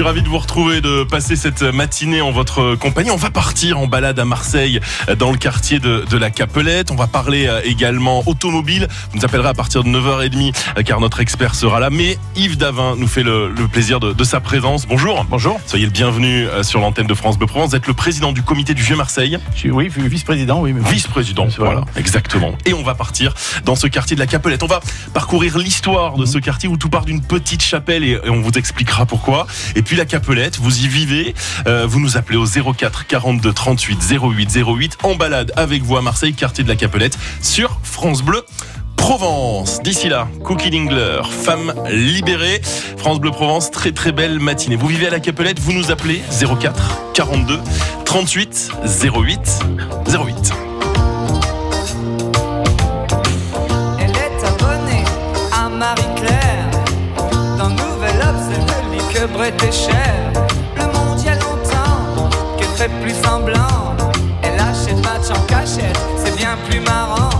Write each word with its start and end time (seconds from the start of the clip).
suis 0.00 0.06
ravi 0.06 0.22
de 0.22 0.28
vous 0.30 0.38
retrouver, 0.38 0.80
de 0.80 1.04
passer 1.04 1.36
cette 1.36 1.60
matinée 1.60 2.22
en 2.22 2.30
votre 2.30 2.74
compagnie. 2.74 3.10
On 3.10 3.16
va 3.16 3.28
partir 3.28 3.78
en 3.78 3.86
balade 3.86 4.18
à 4.18 4.24
Marseille, 4.24 4.80
dans 5.18 5.30
le 5.30 5.36
quartier 5.36 5.78
de, 5.78 6.06
de 6.08 6.16
la 6.16 6.30
Capelette. 6.30 6.90
On 6.90 6.96
va 6.96 7.06
parler 7.06 7.46
euh, 7.46 7.60
également 7.64 8.22
automobile. 8.26 8.88
Vous 9.10 9.18
nous 9.18 9.26
appellerez 9.26 9.50
à 9.50 9.52
partir 9.52 9.84
de 9.84 9.90
9h30 9.90 10.54
euh, 10.78 10.82
car 10.84 11.00
notre 11.00 11.20
expert 11.20 11.54
sera 11.54 11.80
là. 11.80 11.90
Mais 11.90 12.16
Yves 12.34 12.56
Davin 12.56 12.96
nous 12.96 13.08
fait 13.08 13.22
le, 13.22 13.50
le 13.50 13.68
plaisir 13.68 14.00
de, 14.00 14.14
de, 14.14 14.24
sa 14.24 14.40
présence. 14.40 14.86
Bonjour. 14.86 15.26
Bonjour. 15.28 15.60
Soyez 15.66 15.84
le 15.84 15.90
bienvenu 15.90 16.46
euh, 16.46 16.62
sur 16.62 16.80
l'antenne 16.80 17.06
de 17.06 17.12
France 17.12 17.36
Bleu 17.36 17.46
Provence. 17.46 17.70
Vous 17.70 17.76
êtes 17.76 17.86
le 17.86 17.92
président 17.92 18.32
du 18.32 18.42
comité 18.42 18.72
du 18.72 18.82
Vieux 18.82 18.96
Marseille. 18.96 19.36
Oui, 19.66 19.90
vice-président, 19.94 20.62
oui. 20.62 20.74
Vice-président, 20.78 21.48
voilà, 21.58 21.84
exactement. 21.96 22.52
Et 22.64 22.72
on 22.72 22.82
va 22.82 22.94
partir 22.94 23.34
dans 23.66 23.76
ce 23.76 23.86
quartier 23.86 24.16
de 24.16 24.20
la 24.20 24.26
Capelette. 24.26 24.62
On 24.62 24.66
va 24.66 24.80
parcourir 25.12 25.58
l'histoire 25.58 26.16
de 26.16 26.24
ce 26.24 26.38
quartier 26.38 26.70
où 26.70 26.78
tout 26.78 26.88
part 26.88 27.04
d'une 27.04 27.20
petite 27.20 27.62
chapelle 27.62 28.02
et 28.02 28.18
on 28.30 28.40
vous 28.40 28.52
expliquera 28.52 29.04
pourquoi. 29.04 29.46
Et 29.76 29.82
puis 29.82 29.89
la 29.96 30.04
Capelette, 30.04 30.58
vous 30.58 30.84
y 30.84 30.88
vivez, 30.88 31.34
euh, 31.66 31.86
vous 31.86 32.00
nous 32.00 32.16
appelez 32.16 32.36
au 32.36 32.46
04 32.46 33.06
42 33.06 33.52
38 33.52 33.98
08 34.10 34.58
08 34.64 34.98
en 35.02 35.14
balade 35.14 35.52
avec 35.56 35.82
vous 35.82 35.96
à 35.96 36.02
Marseille, 36.02 36.34
quartier 36.34 36.64
de 36.64 36.68
la 36.68 36.76
Capelette, 36.76 37.18
sur 37.40 37.80
France 37.82 38.22
Bleu. 38.22 38.44
Provence. 38.96 39.80
D'ici 39.82 40.08
là, 40.08 40.28
Cookie 40.44 40.70
Dingler, 40.70 41.22
femme 41.24 41.74
libérée. 41.90 42.60
France 42.96 43.18
Bleu 43.18 43.30
Provence, 43.30 43.70
très 43.70 43.92
très 43.92 44.12
belle 44.12 44.38
matinée. 44.38 44.76
Vous 44.76 44.86
vivez 44.86 45.06
à 45.06 45.10
la 45.10 45.20
Capelette, 45.20 45.58
vous 45.58 45.72
nous 45.72 45.90
appelez 45.90 46.22
04 46.60 47.12
42 47.14 47.58
38 48.04 48.72
08 49.02 49.38
08. 50.06 50.59
Que 59.20 59.26
Brett 59.26 59.62
et 59.62 59.72
Cher. 59.72 60.32
Le 60.76 60.84
monde 60.84 61.22
y 61.22 61.28
a 61.28 61.34
longtemps 61.34 62.30
qu'elle 62.56 62.68
fait 62.68 62.90
plus 63.02 63.14
semblant. 63.22 63.96
Elle 64.42 64.58
achète 64.58 64.96
match 65.04 65.30
en 65.30 65.42
cachette, 65.46 65.98
c'est 66.16 66.36
bien 66.36 66.56
plus 66.68 66.80
marrant. 66.80 67.39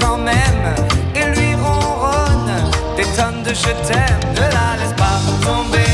Quand 0.00 0.18
même. 0.18 0.74
Et 1.14 1.24
lui 1.36 1.54
ronronne 1.54 2.52
des 2.96 3.04
tonnes 3.16 3.42
de 3.44 3.54
je 3.54 3.70
t'aime. 3.86 4.20
Ne 4.34 4.40
la 4.40 4.76
laisse 4.78 4.94
pas 4.96 5.20
tomber, 5.44 5.92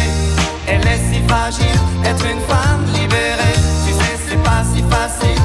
elle 0.67 0.87
est 0.87 1.13
si 1.13 1.21
fragile. 1.29 1.81
Être 2.05 2.25
une 2.25 2.41
femme 2.41 2.85
libérée, 2.95 3.59
tu 3.87 3.93
sais 3.93 4.19
c'est 4.29 4.43
pas 4.43 4.63
si 4.73 4.83
facile 4.91 5.38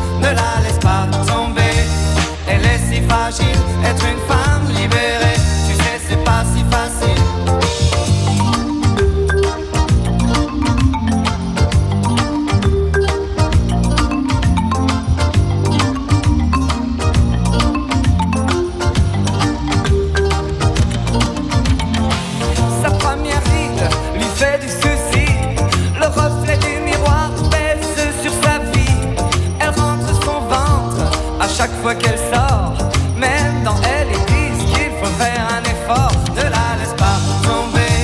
chaque 31.64 31.82
fois 31.82 31.96
qu'elle 31.96 32.18
sort. 32.18 32.74
Même 33.16 33.64
dans 33.64 33.80
elle, 33.96 34.10
ils 34.12 34.26
disent 34.34 34.66
qu'il 34.74 34.92
faut 35.00 35.14
faire 35.24 35.48
un 35.58 35.64
effort. 35.64 36.12
Ne 36.36 36.44
la 36.44 36.68
laisse 36.80 36.96
pas 36.98 37.20
tomber. 37.42 37.96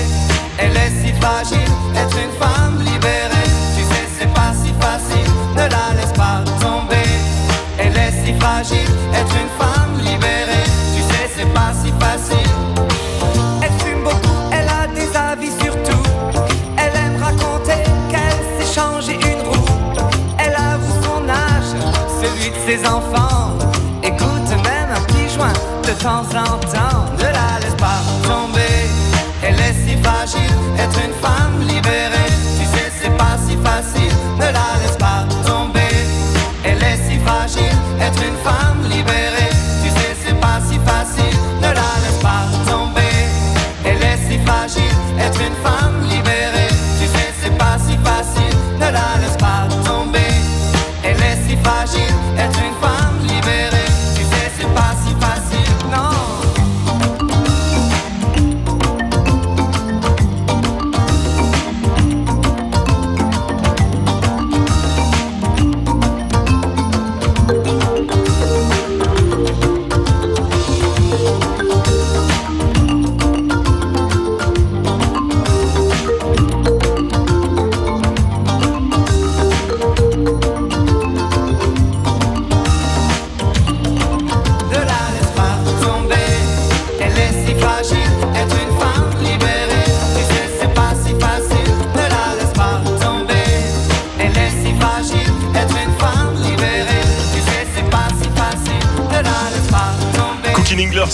Elle 0.57 0.77
est 0.77 0.93
si 1.01 1.11
fragile, 1.19 1.73
être 1.93 2.17
une 2.25 2.31
femme 2.39 2.77
libérée. 2.79 3.51
Tu 3.75 3.83
sais, 3.83 4.05
c'est 4.17 4.33
pas 4.33 4.53
si 4.61 4.71
facile. 4.79 5.31
Ne 5.57 5.65
la 5.75 5.85
laisse 5.97 6.13
pas 6.13 6.39
tomber. 6.61 7.09
Elle 7.77 7.97
est 7.97 8.13
si 8.23 8.31
fragile, 8.39 8.91
être 9.19 9.35
une 9.43 9.51
femme 9.59 9.93
libérée. 10.09 10.67
Tu 10.95 11.01
sais, 11.09 11.25
c'est 11.35 11.53
pas 11.53 11.71
si 11.81 11.91
facile. 11.99 12.55
Elle 13.61 13.75
fume 13.83 14.03
beaucoup, 14.05 14.39
elle 14.53 14.69
a 14.69 14.87
des 14.87 15.09
avis 15.17 15.51
sur 15.61 15.73
tout. 15.83 16.09
Elle 16.77 16.95
aime 16.95 17.21
raconter 17.21 17.83
qu'elle 18.09 18.41
s'est 18.55 18.73
changé 18.79 19.15
une 19.15 19.41
roue. 19.49 19.65
Elle 20.37 20.55
avoue 20.55 20.95
son 21.03 21.27
âge, 21.27 21.71
celui 22.21 22.51
de 22.51 22.59
ses 22.65 22.87
enfants. 22.87 23.18
Joint 26.01 26.23
de 26.73 26.78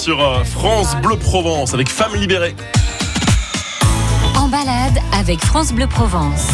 sur 0.05 0.21
euh, 0.21 0.43
France 0.43 0.95
Bleu 1.01 1.17
Provence 1.17 1.73
avec 1.73 1.89
Femme 1.89 2.13
libérée. 2.13 2.55
En 4.35 4.47
balade 4.47 4.99
avec 5.11 5.43
France 5.43 5.73
Bleu 5.73 5.87
Provence. 5.87 6.45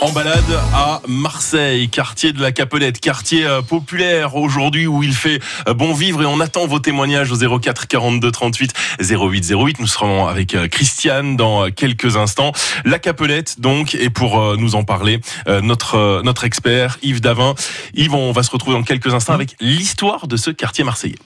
En 0.00 0.12
balade 0.12 0.44
à 0.72 1.02
Marseille, 1.08 1.88
quartier 1.88 2.32
de 2.32 2.40
la 2.40 2.52
Capelette, 2.52 3.00
quartier 3.00 3.44
euh, 3.44 3.62
populaire 3.62 4.36
aujourd'hui 4.36 4.86
où 4.86 5.02
il 5.02 5.12
fait 5.12 5.40
euh, 5.66 5.74
bon 5.74 5.92
vivre 5.92 6.22
et 6.22 6.26
on 6.26 6.38
attend 6.38 6.68
vos 6.68 6.78
témoignages 6.78 7.32
au 7.32 7.58
04 7.58 7.88
42 7.88 8.30
38 8.30 8.74
08 9.00 9.52
08. 9.52 9.80
Nous 9.80 9.88
serons 9.88 10.28
avec 10.28 10.56
Christiane 10.70 11.34
dans 11.34 11.68
quelques 11.72 12.16
instants. 12.16 12.52
La 12.84 13.00
Capelette 13.00 13.60
donc 13.60 13.96
et 13.96 14.08
pour 14.08 14.56
nous 14.56 14.76
en 14.76 14.84
parler 14.84 15.20
notre 15.48 16.22
notre 16.22 16.44
expert 16.44 16.96
Yves 17.02 17.20
Davin. 17.20 17.56
Yves, 17.94 18.14
on 18.14 18.30
va 18.30 18.44
se 18.44 18.52
retrouver 18.52 18.76
dans 18.76 18.84
quelques 18.84 19.12
instants 19.12 19.32
avec 19.32 19.56
l'histoire 19.60 20.28
de 20.28 20.36
ce 20.36 20.52
quartier 20.52 20.84
marseillais. 20.84 21.18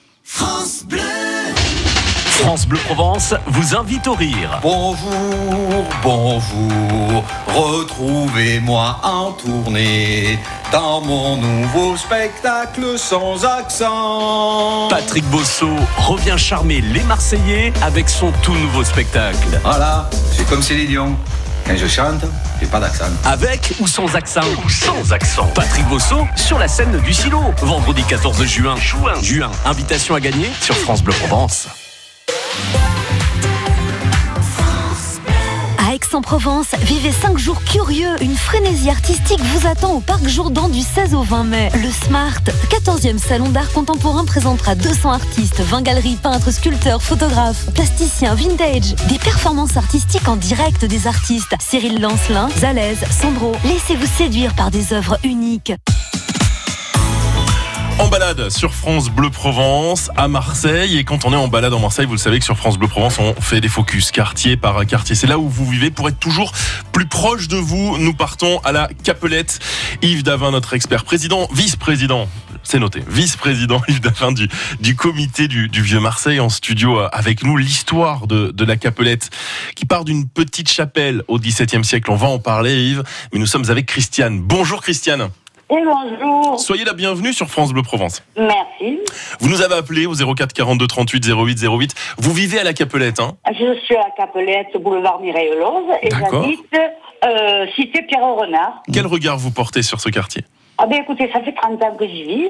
France 2.45 2.67
Bleu 2.67 2.79
Provence 2.85 3.33
vous 3.47 3.75
invite 3.75 4.07
au 4.07 4.13
rire. 4.13 4.59
Bonjour, 4.61 5.85
bonjour, 6.03 7.23
retrouvez-moi 7.47 8.99
en 9.03 9.31
tournée 9.33 10.39
dans 10.71 11.01
mon 11.01 11.37
nouveau 11.37 11.95
spectacle 11.95 12.97
sans 12.97 13.45
accent. 13.45 14.87
Patrick 14.89 15.25
Bosso 15.29 15.69
revient 15.97 16.37
charmer 16.37 16.81
les 16.81 17.03
Marseillais 17.03 17.71
avec 17.81 18.09
son 18.09 18.31
tout 18.41 18.53
nouveau 18.53 18.83
spectacle. 18.83 19.59
Voilà, 19.63 20.09
c'est 20.31 20.47
comme 20.47 20.61
Céline 20.61 20.87
Dion. 20.87 21.15
Quand 21.65 21.75
je 21.75 21.87
chante, 21.87 22.23
j'ai 22.59 22.67
pas 22.67 22.79
d'accent. 22.79 23.05
Avec 23.23 23.73
ou 23.79 23.87
sans 23.87 24.15
accent 24.15 24.41
Ou 24.63 24.69
sans 24.69 25.11
accent. 25.11 25.47
Patrick 25.55 25.87
Bosso 25.87 26.27
sur 26.35 26.59
la 26.59 26.67
scène 26.67 26.99
du 26.99 27.13
Silo. 27.13 27.41
Vendredi 27.61 28.03
14 28.03 28.43
juin. 28.45 28.75
Juin. 28.75 29.13
Juin. 29.21 29.51
Invitation 29.65 30.13
à 30.13 30.19
gagner 30.19 30.51
sur 30.61 30.75
France 30.75 31.01
Bleu 31.01 31.13
Provence. 31.13 31.67
Aix-en-Provence, 35.95 36.75
vivez 36.81 37.13
5 37.13 37.37
jours 37.37 37.63
curieux. 37.63 38.21
Une 38.21 38.35
frénésie 38.35 38.89
artistique 38.89 39.39
vous 39.39 39.65
attend 39.65 39.93
au 39.93 40.01
Parc 40.01 40.27
Jourdan 40.27 40.67
du 40.67 40.81
16 40.81 41.13
au 41.13 41.23
20 41.23 41.45
mai. 41.45 41.69
Le 41.73 41.89
Smart, 41.89 42.41
14e 42.69 43.17
salon 43.17 43.47
d'art 43.47 43.71
contemporain, 43.71 44.25
présentera 44.25 44.75
200 44.75 45.13
artistes, 45.13 45.61
20 45.61 45.83
galeries, 45.83 46.17
peintres, 46.21 46.51
sculpteurs, 46.51 47.01
photographes, 47.01 47.71
plasticiens, 47.73 48.35
vintage. 48.35 48.93
Des 49.07 49.19
performances 49.19 49.77
artistiques 49.77 50.27
en 50.27 50.35
direct 50.35 50.83
des 50.83 51.07
artistes. 51.07 51.55
Cyril 51.61 52.01
Lancelin, 52.01 52.49
Zalez, 52.59 52.97
Sandro. 53.09 53.53
Laissez-vous 53.63 54.05
séduire 54.17 54.53
par 54.53 54.71
des 54.71 54.91
œuvres 54.91 55.17
uniques. 55.23 55.71
En 57.97 58.09
balade 58.09 58.49
sur 58.49 58.73
France 58.73 59.09
Bleu 59.09 59.29
Provence 59.29 60.11
à 60.17 60.27
Marseille. 60.27 60.97
Et 60.97 61.05
quand 61.05 61.23
on 61.23 61.31
est 61.31 61.37
en 61.37 61.47
balade 61.47 61.73
en 61.73 61.79
Marseille, 61.79 62.05
vous 62.05 62.11
le 62.11 62.17
savez 62.17 62.39
que 62.39 62.45
sur 62.45 62.57
France 62.57 62.77
Bleu 62.77 62.89
Provence, 62.89 63.19
on 63.19 63.33
fait 63.39 63.61
des 63.61 63.69
focus 63.69 64.11
quartier 64.11 64.57
par 64.57 64.85
quartier. 64.85 65.15
C'est 65.15 65.27
là 65.27 65.39
où 65.39 65.47
vous 65.47 65.65
vivez 65.65 65.91
pour 65.91 66.09
être 66.09 66.19
toujours 66.19 66.51
plus 66.91 67.05
proche 67.05 67.47
de 67.47 67.55
vous. 67.55 67.97
Nous 67.97 68.13
partons 68.13 68.59
à 68.65 68.73
la 68.73 68.89
Capelette. 69.03 69.59
Yves 70.01 70.23
Davin, 70.23 70.51
notre 70.51 70.73
expert 70.73 71.05
président, 71.05 71.47
vice-président. 71.53 72.27
C'est 72.63 72.79
noté. 72.79 73.01
Vice-président 73.07 73.81
Yves 73.87 74.01
Davin 74.01 74.33
du, 74.33 74.49
du 74.81 74.95
comité 74.97 75.47
du, 75.47 75.69
Vieux 75.71 76.01
Marseille 76.01 76.41
en 76.41 76.49
studio 76.49 76.99
euh, 76.99 77.07
avec 77.13 77.43
nous. 77.43 77.55
L'histoire 77.55 78.27
de, 78.27 78.51
de 78.51 78.65
la 78.65 78.75
Capelette 78.75 79.29
qui 79.73 79.85
part 79.85 80.03
d'une 80.03 80.27
petite 80.27 80.69
chapelle 80.69 81.23
au 81.29 81.39
XVIIe 81.39 81.85
siècle. 81.85 82.11
On 82.11 82.17
va 82.17 82.27
en 82.27 82.39
parler 82.39 82.75
Yves. 82.89 83.03
Mais 83.31 83.39
nous 83.39 83.45
sommes 83.45 83.69
avec 83.69 83.85
Christiane. 83.85 84.41
Bonjour 84.41 84.81
Christiane. 84.81 85.29
Et 85.69 85.83
bonjour. 85.83 86.59
Soyez 86.59 86.85
la 86.85 86.93
bienvenue 86.93 87.33
sur 87.33 87.47
France 87.47 87.73
Bleu 87.73 87.81
Provence. 87.81 88.23
Merci. 88.37 88.99
Vous 89.39 89.49
nous 89.49 89.61
avez 89.63 89.73
appelé 89.75 90.05
au 90.05 90.13
04 90.13 90.53
42 90.53 90.85
38 90.85 91.25
08 91.27 91.59
08. 91.67 91.95
Vous 92.19 92.33
vivez 92.33 92.59
à 92.59 92.63
la 92.63 92.73
Capelette, 92.73 93.19
hein? 93.19 93.31
Je 93.51 93.73
suis 93.83 93.95
à 93.95 94.09
Capelette, 94.15 94.77
boulevard 94.79 95.19
Mireille 95.21 95.49
Lose, 95.57 95.91
et 96.03 96.09
j'habite 96.11 96.79
euh, 97.25 97.65
cité 97.75 98.03
Pierre-Renard. 98.03 98.83
Quel 98.93 99.07
regard 99.07 99.37
vous 99.37 99.49
portez 99.51 99.81
sur 99.81 99.99
ce 99.99 100.09
quartier? 100.09 100.43
Ah 100.77 100.85
ben 100.85 101.01
écoutez, 101.01 101.31
ça 101.33 101.41
fait 101.41 101.53
30 101.53 101.81
ans 101.81 101.95
que 101.97 102.05
j'y 102.07 102.23
vis. 102.23 102.49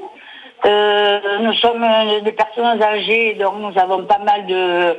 Euh, 0.66 1.20
nous 1.40 1.54
sommes 1.54 1.82
euh, 1.84 2.20
des 2.20 2.32
personnes 2.32 2.82
âgées, 2.82 3.34
donc 3.40 3.54
nous 3.60 3.80
avons 3.80 4.04
pas 4.04 4.18
mal 4.18 4.46
de, 4.46 4.96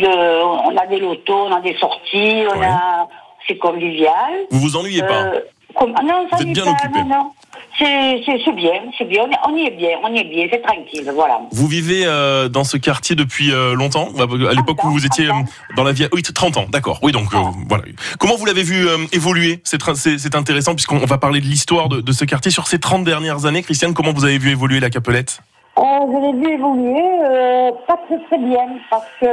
de 0.00 0.06
on 0.44 0.76
a 0.76 0.86
des 0.86 1.00
lotos, 1.00 1.46
on 1.48 1.52
a 1.56 1.60
des 1.60 1.76
sorties, 1.78 2.44
on 2.54 2.58
Ouais. 2.60 2.66
a 2.66 3.08
c'est 3.48 3.56
convivial. 3.58 4.12
Vous 4.50 4.60
vous 4.60 4.76
ennuyez 4.76 5.02
pas 5.02 5.22
Euh, 5.24 5.40
comme- 5.74 5.94
ah 5.96 6.02
non, 6.02 6.26
ça 6.30 6.36
Vous 6.36 6.42
êtes 6.42 6.52
bien 6.52 6.64
pas, 6.64 6.70
occupé. 6.72 7.00
non, 7.00 7.06
non. 7.08 7.30
C'est 7.78 8.52
bien, 8.54 8.72
c'est 8.96 9.04
bien, 9.04 9.24
on, 9.46 9.56
y 9.56 9.66
est 9.66 9.70
bien, 9.70 9.98
on 10.02 10.12
y 10.12 10.18
est 10.18 10.24
bien, 10.24 10.46
c'est 10.50 10.62
tranquille, 10.62 11.10
voilà. 11.14 11.40
Vous 11.52 11.66
vivez 11.66 12.02
euh, 12.04 12.48
dans 12.48 12.64
ce 12.64 12.76
quartier 12.76 13.14
depuis 13.14 13.52
euh, 13.52 13.74
longtemps? 13.74 14.08
À 14.18 14.54
l'époque 14.54 14.82
où 14.84 14.90
vous 14.90 15.06
étiez 15.06 15.28
euh, 15.28 15.34
dans 15.76 15.84
la 15.84 15.92
vie... 15.92 16.08
Oui, 16.12 16.22
30 16.22 16.56
ans, 16.56 16.66
d'accord. 16.70 16.98
Oui, 17.02 17.12
donc 17.12 17.28
voilà. 17.68 17.84
Comment 18.18 18.36
vous 18.36 18.46
l'avez 18.46 18.62
vu 18.62 18.86
évoluer 19.12 19.60
C'est 19.64 20.34
intéressant 20.34 20.74
puisqu'on 20.74 20.98
va 20.98 21.18
parler 21.18 21.40
de 21.40 21.46
l'histoire 21.46 21.88
de, 21.88 22.00
de 22.00 22.12
ce 22.12 22.24
quartier. 22.24 22.50
Sur 22.50 22.66
ces 22.66 22.80
30 22.80 23.04
dernières 23.04 23.46
années, 23.46 23.62
Christiane, 23.62 23.94
comment 23.94 24.12
vous 24.12 24.24
avez 24.24 24.38
vu 24.38 24.50
évoluer 24.50 24.80
la 24.80 24.90
Capelette? 24.90 25.40
Je 25.76 26.20
l'ai 26.20 26.32
vu 26.40 26.54
évoluer, 26.54 27.70
pas 27.86 27.98
très 28.06 28.18
très 28.26 28.38
bien, 28.38 28.66
parce 28.90 29.06
que 29.20 29.26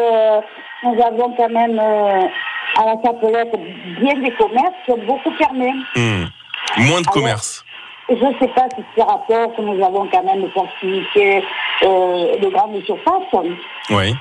nous 0.84 1.02
avons 1.02 1.34
quand 1.36 1.50
même 1.50 1.80
à 1.80 2.86
la 2.86 2.96
Capelette 2.98 3.56
bien 4.00 4.14
des 4.22 4.32
commerces 4.36 4.76
qui 4.86 4.92
ont 4.92 5.06
beaucoup 5.06 5.32
fermé. 5.38 5.72
Hmm. 5.96 6.26
Moins 6.78 7.02
de 7.02 7.08
Alors, 7.08 7.14
commerce. 7.14 7.64
Et 7.64 7.75
je 8.10 8.14
ne 8.14 8.34
sais 8.40 8.48
pas 8.50 8.68
si 8.76 8.84
c'est 8.96 9.04
rapport 9.04 9.56
que 9.56 9.62
nous 9.62 9.84
avons 9.84 10.08
quand 10.08 10.24
même 10.24 10.42
l'opportunité 10.42 11.44
euh, 11.84 12.38
de 12.38 12.50
grandes 12.50 12.82
surfaces. 12.84 13.24
Oui. 13.90 14.14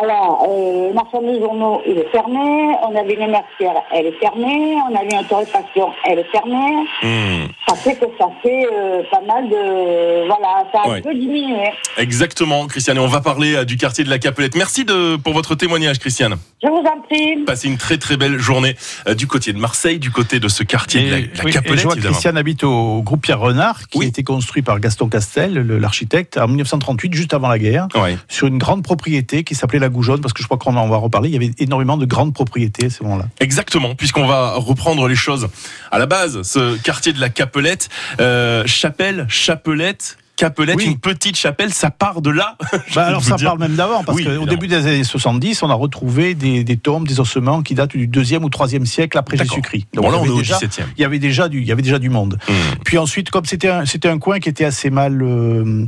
Alors, 0.00 0.46
euh, 0.48 0.88
le 0.88 0.94
marchand 0.94 1.20
de 1.20 1.38
journaux, 1.38 1.82
il 1.86 1.98
est 1.98 2.08
fermé. 2.10 2.74
On 2.88 2.96
avait 2.96 3.12
une 3.14 3.30
mercière, 3.30 3.74
elle 3.92 4.06
est 4.06 4.18
fermée. 4.20 4.76
On 4.90 4.94
avait 4.96 5.14
une 5.20 5.26
torréfaction, 5.26 5.88
elle 6.08 6.20
est 6.20 6.30
fermée. 6.32 6.86
Hmm. 7.02 7.46
Ça 7.68 7.74
fait 7.76 7.94
que 7.96 8.06
ça 8.18 8.26
fait 8.42 8.66
euh, 8.72 9.02
pas 9.10 9.20
mal 9.26 9.48
de... 9.50 10.26
Voilà, 10.26 10.64
ça 10.72 10.80
a 10.84 10.88
Ouais. 10.88 10.98
un 10.98 11.02
peu 11.02 11.14
diminué. 11.14 11.70
Exactement, 11.98 12.66
Christiane. 12.66 12.96
Et 12.96 13.00
on 13.00 13.06
va 13.06 13.20
parler 13.20 13.54
euh, 13.54 13.64
du 13.64 13.76
quartier 13.76 14.02
de 14.04 14.10
la 14.10 14.18
Capelette. 14.18 14.56
Merci 14.56 14.84
de, 14.84 15.16
pour 15.16 15.32
votre 15.34 15.54
témoignage, 15.54 15.98
Christiane. 15.98 16.36
Je 16.62 16.68
vous 16.68 16.76
en 16.78 17.00
prie. 17.02 17.36
Passez 17.44 17.68
une 17.68 17.76
très 17.76 17.98
très 17.98 18.16
belle 18.16 18.38
journée 18.38 18.76
euh, 19.08 19.14
du 19.14 19.26
côté 19.26 19.52
de 19.52 19.58
Marseille, 19.58 19.98
du 19.98 20.10
côté 20.10 20.40
de 20.40 20.48
ce 20.48 20.62
quartier 20.62 21.02
de 21.04 21.10
la, 21.10 21.18
Et- 21.18 21.22
de 21.22 21.36
la 21.38 21.44
oui, 21.44 21.50
et 21.50 21.54
Capelette, 21.54 21.78
je 21.80 21.84
vois. 21.84 21.96
Christiane 21.96 22.36
habite 22.38 22.64
au 22.64 23.02
groupe 23.02 23.22
Pierre 23.22 23.40
Renard, 23.40 23.88
qui 23.88 23.98
Oui. 23.98 24.06
a 24.06 24.08
été 24.08 24.22
construit 24.24 24.62
par 24.62 24.80
Gaston 24.80 25.08
Castel, 25.08 25.54
l'architecte, 25.66 26.38
en 26.38 26.48
1938, 26.48 27.12
juste 27.14 27.34
avant 27.34 27.48
la 27.48 27.58
guerre, 27.58 27.88
Ouais. 27.94 28.16
sur 28.28 28.46
une 28.46 28.58
grande 28.58 28.82
propriété 28.82 29.44
qui 29.44 29.54
s'appelait 29.54 29.80
la 29.82 29.90
Goujonne, 29.90 30.20
parce 30.20 30.32
que 30.32 30.42
je 30.42 30.48
crois 30.48 30.58
qu'on 30.58 30.76
en 30.76 30.88
va 30.88 30.96
reparler. 30.96 31.28
Il 31.28 31.32
y 31.32 31.36
avait 31.36 31.52
énormément 31.58 31.96
de 31.96 32.06
grandes 32.06 32.32
propriétés 32.32 32.86
à 32.86 32.90
ce 32.90 33.02
moment-là. 33.04 33.26
Exactement, 33.40 33.94
puisqu'on 33.94 34.26
va 34.26 34.54
reprendre 34.56 35.06
les 35.08 35.14
choses 35.14 35.48
à 35.90 35.98
la 35.98 36.06
base. 36.06 36.42
Ce 36.42 36.76
quartier 36.78 37.12
de 37.12 37.20
la 37.20 37.28
Capelette, 37.28 37.88
euh, 38.20 38.62
chapelle, 38.66 39.26
chapelette, 39.28 40.16
Capelette, 40.42 40.76
Oui. 40.76 40.86
une 40.86 40.98
petite 40.98 41.36
chapelle, 41.36 41.72
ça 41.72 41.90
part 41.90 42.20
de 42.22 42.30
là. 42.30 42.56
Bah 42.94 43.04
alors 43.06 43.22
ça 43.22 43.36
dire. 43.36 43.46
parle 43.48 43.58
même 43.60 43.74
d'avant, 43.74 44.02
parce 44.04 44.18
Oui, 44.18 44.24
qu'au 44.24 44.44
début 44.46 44.66
des 44.66 44.86
années 44.86 45.04
70, 45.04 45.62
on 45.62 45.70
a 45.70 45.74
retrouvé 45.74 46.34
des, 46.34 46.64
des 46.64 46.76
tombes, 46.76 47.06
des 47.06 47.20
ossements 47.20 47.62
qui 47.62 47.74
datent 47.74 47.96
du 47.96 48.06
deuxième 48.08 48.44
ou 48.44 48.50
troisième 48.50 48.84
siècle 48.86 49.16
après. 49.18 49.36
Jésus-Christ. 49.36 49.86
Bon, 49.94 50.10
là, 50.10 50.18
on 50.20 50.24
est 50.26 50.28
au 50.30 50.38
déjà- 50.38 50.58
17e. 50.58 50.84
Il 50.96 51.02
y 51.02 51.04
avait 51.04 51.18
déjà 51.18 51.48
du, 51.48 51.60
il 51.60 51.66
y 51.66 51.72
avait 51.72 51.82
déjà 51.82 51.98
du 51.98 52.10
monde. 52.10 52.38
Hmm. 52.48 52.52
Puis 52.84 52.98
ensuite, 52.98 53.30
comme 53.30 53.44
c'était 53.44 53.68
un, 53.68 53.86
c'était 53.86 54.08
un 54.08 54.18
coin 54.18 54.40
qui 54.40 54.48
était 54.48 54.64
assez 54.64 54.90
mal, 54.90 55.22
euh, 55.22 55.86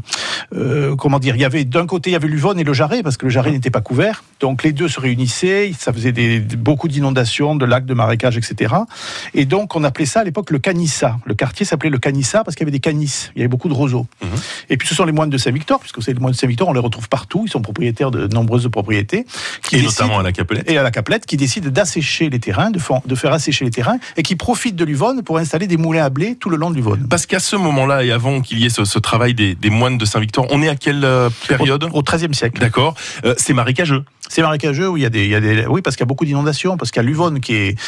euh, 0.54 0.94
comment 0.96 1.18
dire, 1.18 1.34
il 1.36 1.40
y 1.42 1.44
avait 1.44 1.64
d'un 1.64 1.86
côté 1.86 2.10
il 2.10 2.12
y 2.12 2.16
avait 2.16 2.28
l'Uvonne 2.28 2.58
et 2.58 2.64
le 2.64 2.72
Jarret 2.72 3.02
parce 3.02 3.16
que 3.16 3.26
le 3.26 3.30
Jarret 3.30 3.50
n'était 3.50 3.70
pas 3.70 3.80
couvert, 3.80 4.22
donc 4.40 4.62
les 4.62 4.72
deux 4.72 4.88
se 4.88 5.00
réunissaient, 5.00 5.72
ça 5.78 5.92
faisait 5.92 6.12
des, 6.12 6.38
beaucoup 6.38 6.88
d'inondations, 6.88 7.56
de 7.56 7.64
lacs, 7.64 7.86
de 7.86 7.94
marécages, 7.94 8.36
etc. 8.36 8.74
Et 9.34 9.44
donc 9.46 9.74
on 9.76 9.84
appelait 9.84 10.06
ça 10.06 10.20
à 10.20 10.24
l'époque 10.24 10.50
le 10.50 10.58
Canissa. 10.58 11.16
Le 11.24 11.34
quartier 11.34 11.66
s'appelait 11.66 11.90
le 11.90 11.98
Canissa 11.98 12.44
parce 12.44 12.54
qu'il 12.56 12.64
y 12.64 12.66
avait 12.68 12.70
des 12.76 12.80
canisses, 12.80 13.32
il 13.34 13.40
y 13.40 13.42
avait 13.42 13.48
beaucoup 13.48 13.68
de 13.68 13.74
roseaux. 13.74 14.06
Mhm. 14.22 14.28
Et 14.70 14.76
puis 14.76 14.86
ce 14.88 14.94
sont 14.94 15.04
les 15.04 15.12
moines 15.12 15.30
de 15.30 15.38
Saint-Victor, 15.38 15.80
puisque 15.80 16.02
c'est 16.02 16.12
les 16.12 16.18
moines 16.20 16.32
de 16.32 16.36
Saint-Victor, 16.36 16.68
on 16.68 16.72
les 16.72 16.80
retrouve 16.80 17.08
partout, 17.08 17.44
ils 17.46 17.50
sont 17.50 17.62
propriétaires 17.62 18.10
de 18.10 18.26
nombreuses 18.28 18.68
propriétés, 18.70 19.26
qui 19.62 19.76
Et 19.76 19.80
décident- 19.80 20.04
notamment 20.04 20.18
à 20.20 20.22
la 20.22 20.32
Capelette. 20.32 20.70
et 20.70 20.78
à 20.78 20.82
la 20.82 20.90
Caplette 20.90 21.26
qui 21.26 21.36
décide 21.36 21.68
d'assécher 21.68 22.28
les 22.30 22.40
terrains, 22.40 22.70
de, 22.70 22.78
fa- 22.78 23.02
de 23.06 23.14
faire 23.14 23.32
assécher 23.32 23.64
les 23.64 23.70
terrains, 23.70 23.98
et 24.16 24.22
qui 24.22 24.36
profite 24.36 24.76
de 24.76 24.84
l'Uvonne 24.84 25.22
pour 25.22 25.38
installer 25.38 25.66
des 25.66 25.76
moulins 25.76 26.04
à 26.04 26.10
blé 26.10 26.36
tout 26.38 26.50
le 26.50 26.56
long 26.56 26.70
de 26.70 26.76
l'Uvonne. 26.76 27.06
Parce 27.08 27.26
qu'à 27.26 27.38
ce 27.40 27.56
moment-là, 27.56 28.04
et 28.04 28.10
avant 28.12 28.40
qu'il 28.40 28.58
y 28.58 28.66
ait 28.66 28.70
ce, 28.70 28.84
ce 28.84 28.98
travail 28.98 29.34
des, 29.34 29.54
des 29.54 29.70
moines 29.70 29.98
de 29.98 30.04
Saint-Victor, 30.04 30.46
on 30.50 30.62
est 30.62 30.68
à 30.68 30.76
quelle 30.76 31.04
euh, 31.04 31.30
période? 31.48 31.88
Au 31.92 32.02
XIIIe 32.02 32.34
siècle. 32.34 32.60
D'accord. 32.60 32.94
Euh, 33.24 33.34
c'est 33.38 33.52
marécageux. 33.52 34.04
C'est 34.28 34.40
marécageux 34.40 34.88
où 34.88 34.96
il 34.96 35.02
y 35.02 35.06
a 35.06 35.10
des, 35.10 35.24
il 35.24 35.30
y 35.30 35.34
a 35.34 35.40
des 35.40 35.66
oui 35.66 35.82
parce 35.82 35.96
qu'il 35.96 36.02
y 36.02 36.06
a 36.06 36.06
beaucoup 36.06 36.24
d'inondations 36.24 36.78
parce 36.78 36.90
qu'il 36.90 37.02
y 37.02 37.04
a 37.04 37.06
l'Uvonne 37.06 37.40
qui 37.40 37.54
est 37.54 37.78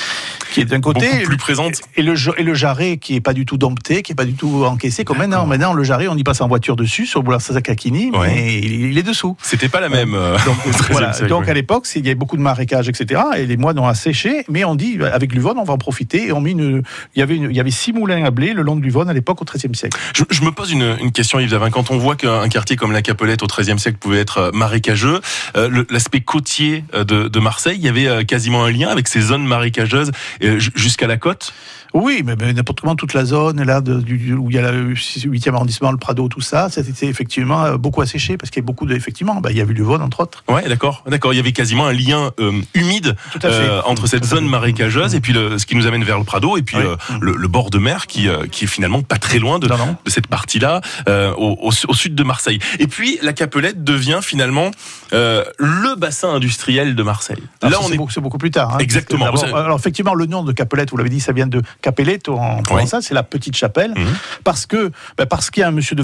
qui 0.53 0.61
est 0.61 0.65
d'un 0.67 0.83
côté 0.83 1.09
Beaucoup 1.11 1.25
plus 1.29 1.37
présente. 1.39 1.81
et 1.97 2.03
le 2.03 2.15
Ja- 2.15 2.35
et 2.37 2.43
le 2.43 2.53
Jarret 2.53 2.99
qui 2.99 3.15
est 3.17 3.21
pas 3.23 3.33
du 3.33 3.47
tout 3.47 3.57
dompté, 3.57 4.03
qui 4.03 4.13
est 4.13 4.15
pas 4.15 4.27
du 4.27 4.35
tout 4.35 4.65
encaissé 4.67 5.03
comme 5.05 5.17
maintenant. 5.17 5.47
Maintenant 5.47 5.73
le 5.73 5.83
Jarret 5.83 6.09
on 6.09 6.17
y 6.17 6.23
passe 6.25 6.43
en 6.43 6.46
voiture 6.47 6.76
dessus 6.76 7.07
sur 7.07 7.21
le 7.21 7.25
boulevard 7.25 7.41
Sazakakini, 7.43 8.11
Ouais. 8.12 8.29
mais 8.35 8.59
il, 8.59 8.97
est 8.99 9.03
dessous. 9.03 9.37
C'était 9.43 9.69
pas 9.69 9.81
la 9.81 9.88
même. 9.88 10.15
euh, 10.15 10.37
Donc, 10.47 10.57
voilà. 10.91 11.12
siècle, 11.12 11.29
Donc 11.29 11.49
à 11.49 11.55
l'époque, 11.55 11.87
il 11.95 12.05
y 12.05 12.09
avait 12.09 12.15
beaucoup 12.15 12.37
de 12.37 12.43
marécages, 12.43 12.88
etc. 12.88 13.21
Et 13.37 13.47
les 13.47 13.57
moines 13.57 13.79
ont 13.79 13.87
asséché, 13.87 14.45
mais 14.49 14.65
on 14.65 14.75
dit 14.75 14.99
avec 15.12 15.33
l'Uvonne, 15.35 15.59
on 15.59 15.65
va 15.65 15.75
en 15.75 15.79
profiter. 15.79 16.26
Et 16.29 16.33
on 16.33 16.41
mit 16.41 16.53
une, 16.53 16.83
il 17.15 17.19
y 17.19 17.23
avait 17.23 17.37
une- 17.37 17.50
il 17.50 17.57
y 17.57 17.61
avait 17.61 17.71
six 17.71 17.93
moulins 17.93 18.25
à 18.25 18.31
blé 18.31 18.53
le 18.53 18.62
long 18.62 18.76
de 18.76 18.83
l'Uvonne 18.83 19.09
à 19.09 19.12
l'époque 19.12 19.41
au 19.43 19.45
XIIIe 19.45 19.75
siècle. 19.75 19.99
Je, 20.15 20.25
je 20.31 20.43
me 20.43 20.50
pose 20.53 20.73
une, 20.73 20.97
une 21.00 21.12
question, 21.12 21.38
Yves 21.38 21.50
Davin. 21.50 21.71
Quand 21.71 21.91
on 21.91 21.99
voit 21.99 22.17
qu'un 22.17 22.49
quartier 22.49 22.76
comme 22.76 22.93
la 22.93 23.03
Capelette 23.03 23.43
au 23.43 23.47
XIIIe 23.47 23.79
siècle 23.79 23.99
pouvait 23.99 24.19
être 24.21 24.38
euh, 24.38 24.50
marécageux, 24.53 25.21
euh, 25.57 25.85
l'aspect 25.91 26.21
côtier 26.21 26.85
euh, 26.95 27.05
de, 27.05 27.29
de 27.29 27.41
Marseille, 27.41 27.76
il 27.79 27.85
y 27.85 27.88
avait 27.88 28.07
euh, 28.09 28.23
quasiment 28.25 28.65
un 28.65 28.71
lien 28.71 28.88
avec 28.88 29.09
ces 29.09 29.21
zones 29.21 29.45
marécageuses 29.47 30.11
euh, 30.43 30.59
ju- 30.59 30.73
jusqu'à 30.75 31.07
la 31.07 31.17
côte? 31.17 31.53
Oui, 31.95 32.23
mais, 32.25 32.35
mais 32.38 32.53
n'importe 32.53 32.81
comment 32.83 32.97
toute 32.97 33.15
la 33.15 33.25
zone 33.25 33.62
là 33.62 33.81
de- 33.81 34.00
du- 34.00 34.35
où 34.35 34.50
il 34.50 34.57
y 34.57 34.59
a 34.59 34.71
le 34.73 34.93
8e 34.95 35.55
arrondissement, 35.55 35.91
le 35.93 35.97
Prado, 35.97 36.25
tout 36.28 36.40
ça, 36.40 36.68
c'était 36.71 37.06
effectivement 37.06 37.64
euh, 37.64 37.76
beaucoup 37.76 38.00
asséché 38.02 38.37
parce 38.37 38.50
qu'il 38.50 38.61
y 38.62 38.64
a 38.64 38.66
beaucoup 38.66 38.87
de 38.87 38.95
effectivement, 38.95 39.37
bah, 39.40 39.50
il 39.50 39.56
y 39.56 39.61
a 39.61 39.64
eu 39.64 39.73
l'Uvonne 39.73 40.02
entre 40.02 40.21
autres. 40.21 40.45
Ouais, 40.49 40.68
d'accord, 40.68 41.02
d'accord. 41.06 41.33
Il 41.33 41.37
y 41.37 41.40
avait 41.40 41.52
quasiment 41.52 41.87
un 41.87 41.92
lien 41.92 42.33
euh, 42.40 42.52
humide 42.75 43.16
euh, 43.45 43.80
entre 43.85 44.06
cette 44.06 44.25
zone 44.25 44.47
marécageuse 44.49 45.14
et 45.14 45.21
puis 45.21 45.33
le, 45.33 45.59
ce 45.59 45.66
qui 45.66 45.76
nous 45.76 45.87
amène 45.87 46.04
vers 46.04 46.18
le 46.18 46.25
Prado 46.25 46.56
et 46.56 46.62
puis 46.62 46.76
Oui. 46.76 46.83
euh, 46.85 46.97
le, 47.21 47.37
le 47.37 47.49
bord 47.49 47.71
de 47.71 47.78
mer 47.78 48.06
qui, 48.06 48.28
qui 48.50 48.64
est 48.64 48.68
finalement 48.68 49.02
pas 49.02 49.18
très 49.18 49.38
loin 49.38 49.59
de, 49.59 49.66
Non, 49.68 49.76
non. 49.78 49.97
de 50.04 50.11
cette 50.11 50.26
partie-là, 50.26 50.80
au, 51.09 51.56
au 51.61 51.73
su- 51.73 51.87
au 51.88 51.95
sud 51.95 52.14
de 52.14 52.23
Marseille. 52.23 52.59
Et 52.78 52.87
puis 52.87 53.18
la 53.23 53.33
Capelette 53.33 53.85
devient 53.85 54.21
finalement 54.23 54.71
le 55.12 55.95
bassin 55.97 56.30
industriel 56.30 56.95
de 56.95 57.02
Marseille. 57.02 57.42
Alors 57.62 57.71
Là, 57.73 57.76
ça, 57.78 57.85
on 57.85 57.88
c'est 57.88 57.95
est 57.95 57.97
beaucoup, 57.97 58.11
c'est 58.12 58.21
beaucoup 58.21 58.38
plus 58.38 58.50
tard. 58.50 58.75
hein. 58.75 58.78
Exactement. 58.78 59.26
Alors 59.54 59.78
effectivement, 59.78 60.14
le 60.14 60.26
nom 60.26 60.42
de 60.42 60.52
Capelette, 60.52 60.90
vous 60.90 60.97
l'avez 60.97 61.09
dit, 61.11 61.21
ça 61.21 61.33
vient 61.33 61.47
de 61.47 61.62
Capelletto 61.83 62.37
en 62.37 62.62
provençal, 62.62 63.02
c'est 63.02 63.14
la 63.14 63.23
petite 63.23 63.56
chapelle, 63.56 63.92
Mhm. 63.97 64.06
parce 64.45 64.66
que 64.66 64.90
ben, 65.16 65.26
parce 65.26 65.50
qu'il 65.50 65.61
y 65.61 65.64
a 65.64 65.68
un 65.68 65.73
monsieur 65.73 65.97
de 65.97 66.02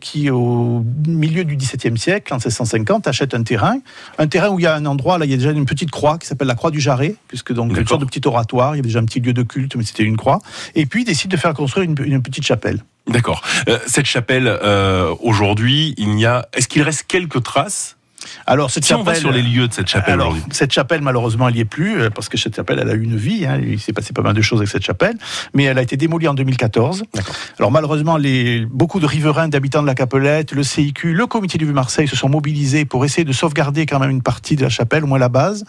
Qui, 0.00 0.30
au 0.30 0.84
milieu 1.06 1.44
du 1.44 1.56
XVIIe 1.56 1.98
siècle, 1.98 2.32
en 2.32 2.36
1650, 2.36 3.06
achète 3.06 3.34
un 3.34 3.42
terrain, 3.42 3.78
un 4.18 4.26
terrain 4.26 4.50
où 4.50 4.58
il 4.58 4.62
y 4.62 4.66
a 4.66 4.74
un 4.74 4.86
endroit, 4.86 5.18
là, 5.18 5.24
il 5.24 5.30
y 5.30 5.34
a 5.34 5.36
déjà 5.36 5.50
une 5.50 5.66
petite 5.66 5.90
croix 5.90 6.18
qui 6.18 6.26
s'appelle 6.26 6.48
la 6.48 6.54
croix 6.54 6.70
du 6.70 6.80
Jarret, 6.80 7.16
puisque 7.28 7.52
donc 7.52 7.76
une 7.76 7.86
sorte 7.86 8.00
de 8.00 8.06
petit 8.06 8.26
oratoire, 8.26 8.74
il 8.74 8.78
y 8.78 8.80
avait 8.80 8.88
déjà 8.88 9.00
un 9.00 9.04
petit 9.04 9.20
lieu 9.20 9.32
de 9.32 9.42
culte, 9.42 9.76
mais 9.76 9.84
c'était 9.84 10.04
une 10.04 10.16
croix, 10.16 10.40
et 10.74 10.86
puis 10.86 11.02
il 11.02 11.04
décide 11.04 11.30
de 11.30 11.36
faire 11.36 11.54
construire 11.54 11.88
une, 11.88 11.96
une 12.04 12.22
petite 12.22 12.44
chapelle. 12.44 12.82
D'accord. 13.08 13.42
Euh, 13.68 13.78
cette 13.86 14.06
chapelle, 14.06 14.46
euh, 14.46 15.14
aujourd'hui, 15.20 15.94
il 15.96 16.10
n'y 16.10 16.24
a. 16.24 16.48
Est-ce 16.52 16.68
qu'il 16.68 16.82
reste 16.82 17.04
quelques 17.08 17.42
traces 17.42 17.96
Alors 18.46 18.70
cette 18.70 18.84
Si 18.84 18.94
on 18.94 19.02
va 19.02 19.14
chapelle, 19.14 19.20
sur 19.20 19.32
les 19.32 19.42
lieux 19.42 19.68
de 19.68 19.72
cette 19.72 19.88
chapelle 19.88 20.14
Alors, 20.14 20.36
cette 20.50 20.72
chapelle, 20.72 21.02
malheureusement, 21.02 21.48
elle 21.48 21.54
n'y 21.54 21.60
est 21.60 21.64
plus, 21.64 22.00
euh, 22.00 22.10
parce 22.10 22.28
que 22.28 22.36
cette 22.36 22.56
chapelle, 22.56 22.78
elle 22.80 22.90
a 22.90 22.94
eu 22.94 23.02
une 23.02 23.16
vie. 23.16 23.46
hein, 23.46 23.60
il 23.62 23.80
s'est 23.80 23.92
passé 23.92 24.12
pas 24.12 24.22
mal 24.22 24.34
de 24.34 24.42
choses 24.42 24.60
avec 24.60 24.70
cette 24.70 24.84
chapelle. 24.84 25.16
Mais 25.54 25.64
elle 25.64 25.78
a 25.78 25.82
été 25.82 25.96
démolie 25.96 26.28
en 26.28 26.34
2014. 26.34 27.04
D'accord. 27.14 27.34
Alors, 27.58 27.70
malheureusement, 27.70 28.16
les, 28.16 28.66
beaucoup 28.66 29.00
de 29.00 29.06
riverains, 29.06 29.48
d'habitants 29.48 29.82
de 29.82 29.86
la 29.86 29.94
Capelette, 29.94 30.52
le 30.52 30.62
CIQ, 30.62 31.12
le 31.12 31.26
comité 31.26 31.58
du 31.58 31.64
Vieux-Marseille 31.64 32.08
se 32.08 32.16
sont 32.16 32.28
mobilisés 32.28 32.84
pour 32.84 33.04
essayer 33.04 33.24
de 33.24 33.32
sauvegarder 33.32 33.86
quand 33.86 33.98
même 33.98 34.10
une 34.10 34.22
partie 34.22 34.56
de 34.56 34.62
la 34.62 34.68
chapelle, 34.68 35.04
au 35.04 35.06
moins 35.06 35.18
la 35.18 35.28
base, 35.28 35.64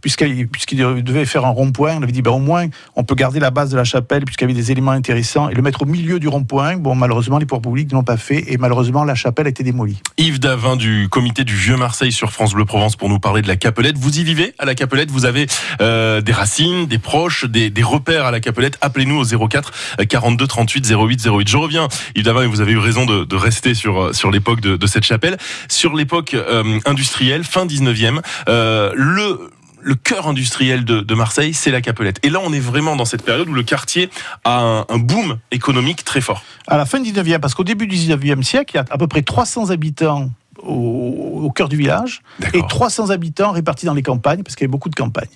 puisqu'il 0.00 0.48
puisqu'il 0.48 0.78
devait 0.78 1.24
faire 1.24 1.44
un 1.44 1.50
rond-point. 1.50 1.96
On 1.98 2.02
avait 2.02 2.12
dit, 2.12 2.22
ben, 2.22 2.32
au 2.32 2.38
moins, 2.38 2.66
on 2.94 3.04
peut 3.04 3.14
garder 3.14 3.40
la 3.40 3.50
base 3.50 3.70
de 3.70 3.76
la 3.76 3.84
chapelle, 3.84 4.24
puisqu'il 4.24 4.44
y 4.44 4.50
avait 4.50 4.54
des 4.54 4.72
éléments 4.72 4.92
intéressants, 4.92 5.48
et 5.48 5.54
le 5.54 5.62
mettre 5.62 5.82
au 5.82 5.86
milieu 5.86 6.18
du 6.18 6.28
rond-point. 6.28 6.76
Bon, 6.76 6.94
malheureusement, 6.94 7.38
les 7.38 7.46
pouvoirs 7.46 7.62
publics 7.62 7.90
ne 7.90 7.96
l'ont 7.96 8.04
pas 8.04 8.16
fait, 8.16 8.52
et 8.52 8.56
malheureusement, 8.58 9.04
la 9.04 9.14
chapelle 9.14 9.46
a 9.46 9.50
été 9.50 9.62
démolie. 9.62 10.00
Yves 10.18 10.40
Davin 10.40 10.76
du 10.76 11.08
comité 11.08 11.44
du 11.44 11.54
Vieux 11.54 11.76
Marseille 11.76 11.95
sur 12.10 12.30
France 12.30 12.52
Bleu 12.52 12.64
Provence 12.64 12.94
pour 12.94 13.08
nous 13.08 13.18
parler 13.18 13.40
de 13.42 13.48
la 13.48 13.56
Capelette. 13.56 13.96
Vous 13.96 14.18
y 14.18 14.24
vivez 14.24 14.54
à 14.58 14.66
la 14.66 14.74
Capelette 14.74 15.10
Vous 15.10 15.24
avez 15.24 15.46
euh, 15.80 16.20
des 16.20 16.32
racines, 16.32 16.86
des 16.86 16.98
proches, 16.98 17.46
des, 17.46 17.72
repères 17.82 18.26
à 18.26 18.30
la 18.30 18.40
Capelette 18.40 18.76
Appelez-nous 18.82 19.34
au 19.34 19.48
04 19.48 19.72
42 20.08 20.46
38 20.46 20.90
08 20.90 21.26
08. 21.26 21.48
Je 21.48 21.56
reviens, 21.56 21.88
Davin, 22.16 22.42
et 22.42 22.46
vous 22.46 22.60
avez 22.60 22.72
eu 22.72 22.78
raison 22.78 23.06
de, 23.06 23.36
rester 23.36 23.74
sur, 23.74 24.02
euh, 24.02 24.12
sur 24.12 24.30
l'époque 24.30 24.60
de, 24.60 24.86
cette 24.86 25.04
chapelle. 25.04 25.38
Sur 25.68 25.94
l'époque 25.94 26.34
euh, 26.34 26.78
industrielle, 26.84 27.44
fin 27.44 27.66
19e, 27.66 28.20
euh, 28.48 28.92
le 28.94 29.50
le 29.86 29.94
cœur 29.94 30.26
industriel 30.26 30.84
de, 30.84 31.14
Marseille, 31.14 31.54
c'est 31.54 31.70
la 31.70 31.80
Capelette. 31.80 32.18
Et 32.24 32.28
là, 32.28 32.40
on 32.42 32.52
est 32.52 32.58
vraiment 32.58 32.96
dans 32.96 33.04
cette 33.04 33.22
période 33.22 33.48
où 33.48 33.52
le 33.52 33.62
quartier 33.62 34.10
a 34.42 34.84
un, 34.88 34.98
boom 34.98 35.38
économique 35.52 36.04
très 36.04 36.20
fort. 36.20 36.42
À 36.66 36.76
la 36.76 36.86
fin 36.86 36.98
du 36.98 37.12
19e, 37.12 37.38
parce 37.38 37.54
qu'au 37.54 37.62
début 37.62 37.86
du 37.86 37.94
19e 37.94 38.42
siècle, 38.42 38.72
il 38.74 38.78
y 38.78 38.80
a 38.80 38.84
à 38.90 38.98
peu 38.98 39.06
près 39.06 39.22
300 39.22 39.70
habitants 39.70 40.30
au, 40.66 41.42
au 41.44 41.50
cœur 41.50 41.68
du 41.68 41.76
village 41.76 42.22
et 42.40 42.52
D'accord. 42.52 42.68
300 42.68 43.10
habitants 43.10 43.52
répartis 43.52 43.86
dans 43.86 43.94
les 43.94 44.02
campagnes, 44.02 44.42
parce 44.42 44.54
qu'il 44.56 44.64
y 44.64 44.66
avait 44.66 44.72
beaucoup 44.72 44.88
de 44.88 44.94
campagnes. 44.94 45.28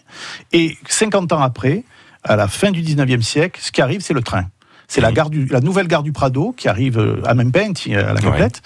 Et 0.53 0.77
50 0.89 1.33
ans 1.33 1.41
après, 1.41 1.85
à 2.25 2.37
la 2.37 2.49
fin 2.49 2.71
du 2.71 2.83
19e 2.83 3.23
siècle, 3.23 3.61
ce 3.63 3.71
qui 3.73 3.81
arrive, 3.83 4.01
c'est 4.01 4.15
le 4.15 4.23
train. 4.23 4.45
C'est 4.89 5.01
la, 5.01 5.09
Mhm. 5.11 5.15
gare 5.15 5.31
du, 5.31 5.45
la 5.47 5.61
nouvelle 5.61 5.87
gare 5.87 6.03
du 6.03 6.11
Prado 6.13 6.53
qui 6.57 6.69
arrive 6.69 6.99
euh, 6.99 7.21
à 7.25 7.35
Mempenti, 7.35 7.95
à 7.95 8.13
la 8.13 8.21
complète, 8.21 8.61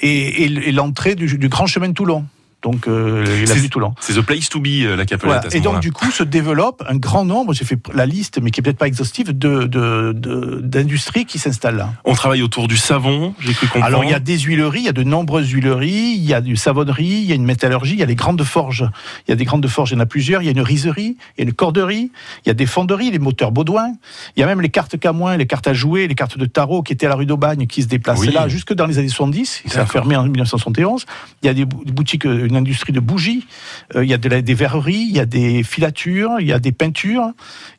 et, 0.00 0.42
et- 0.44 0.68
et 0.68 0.72
l'entrée 0.72 1.14
du, 1.14 1.38
du 1.38 1.48
grand 1.48 1.66
chemin 1.66 1.88
de 1.88 1.94
Toulon. 1.94 2.24
Donc, 2.62 2.88
euh, 2.88 3.24
de 3.24 3.68
Toulon. 3.68 3.94
C'est 4.00 4.14
the 4.14 4.20
place 4.20 4.48
to 4.48 4.58
be, 4.58 4.66
euh, 4.82 4.96
la 4.96 5.06
Capelette. 5.06 5.42
Voilà. 5.42 5.56
Et 5.56 5.60
donc, 5.60 5.78
du 5.80 5.92
coup, 5.92 6.10
se 6.10 6.24
développe 6.24 6.82
un 6.88 6.96
grand 6.96 7.24
nombre, 7.24 7.52
j'ai 7.52 7.64
fait 7.64 7.78
la 7.94 8.04
liste, 8.04 8.40
mais 8.42 8.50
qui 8.50 8.60
est 8.60 8.62
peut-être 8.64 8.78
pas 8.78 8.88
exhaustive, 8.88 9.28
de- 9.36 9.64
de- 9.66 10.12
de- 10.12 10.60
d'industries 10.62 11.24
qui 11.24 11.38
s'installent 11.38 11.76
là. 11.76 11.92
On 12.04 12.14
travaille 12.14 12.42
autour 12.42 12.66
du 12.66 12.76
savon, 12.76 13.34
j'ai 13.38 13.52
cru 13.54 13.66
comprendre. 13.68 13.84
Alors 13.86 14.04
il 14.04 14.10
y 14.10 14.14
a 14.14 14.18
des 14.18 14.38
huileries, 14.38 14.80
il 14.80 14.86
y 14.86 14.88
a 14.88 14.92
de 14.92 15.04
nombreuses 15.04 15.50
huileries, 15.50 16.14
il 16.16 16.24
y 16.24 16.34
a 16.34 16.40
du 16.40 16.56
savonnerie, 16.56 17.04
il 17.06 17.24
y 17.26 17.32
a 17.32 17.36
une 17.36 17.44
métallurgie, 17.44 17.92
il 17.92 18.00
y 18.00 18.02
a 18.02 18.06
les 18.06 18.16
grandes 18.16 18.42
forges. 18.42 18.88
Il 19.26 19.30
y 19.30 19.32
a 19.32 19.36
des 19.36 19.44
grandes 19.44 19.66
forges, 19.68 19.90
il 19.92 19.94
y 19.94 19.96
en 19.96 20.00
a 20.00 20.06
plusieurs. 20.06 20.42
Il 20.42 20.46
y 20.46 20.48
a 20.48 20.52
une 20.52 20.60
riserie, 20.60 21.16
il 21.36 21.40
y 21.40 21.42
a 21.42 21.44
une 21.44 21.52
corderie, 21.52 22.10
il 22.44 22.48
y 22.48 22.50
a 22.50 22.54
des 22.54 22.66
fonderies, 22.66 23.12
les 23.12 23.18
moteurs 23.20 23.52
Baudouin. 23.52 23.92
Il 24.36 24.40
y 24.40 24.42
a 24.42 24.46
même 24.46 24.60
les 24.60 24.68
cartes 24.68 24.98
Camoin, 24.98 25.36
les 25.36 25.46
cartes 25.46 25.68
à 25.68 25.74
jouer, 25.74 26.08
les 26.08 26.14
cartes 26.16 26.36
de 26.38 26.46
tarot 26.46 26.82
qui 26.82 26.92
étaient 26.92 27.06
à 27.06 27.10
la 27.10 27.14
rue 27.14 27.26
d'Aubagne, 27.26 27.66
qui 27.68 27.82
se 27.82 27.86
déplacent 27.88 28.18
Oui. 28.18 28.32
là 28.32 28.48
jusque 28.48 28.72
dans 28.72 28.86
les 28.86 28.98
années 28.98 29.08
70. 29.08 29.62
Ça 29.66 29.82
a 29.82 29.86
fermé 29.86 30.16
en 30.16 30.24
1971. 30.24 31.06
Il 31.42 31.46
y 31.46 31.48
a 31.48 31.54
des 31.54 31.64
bou- 31.64 31.84
des 31.84 31.92
boutiques, 31.92 32.26
euh, 32.26 32.47
une 32.48 32.56
industrie 32.56 32.92
de 32.92 33.00
bougies. 33.00 33.46
Euh, 33.94 34.04
il 34.04 34.10
y 34.10 34.14
a 34.14 34.18
des 34.18 34.54
verreries, 34.54 35.06
il 35.08 35.16
y 35.16 35.20
a 35.20 35.26
des 35.26 35.62
filatures, 35.62 36.40
il 36.40 36.46
y 36.46 36.52
a 36.52 36.58
des 36.58 36.72
peintures, 36.72 37.30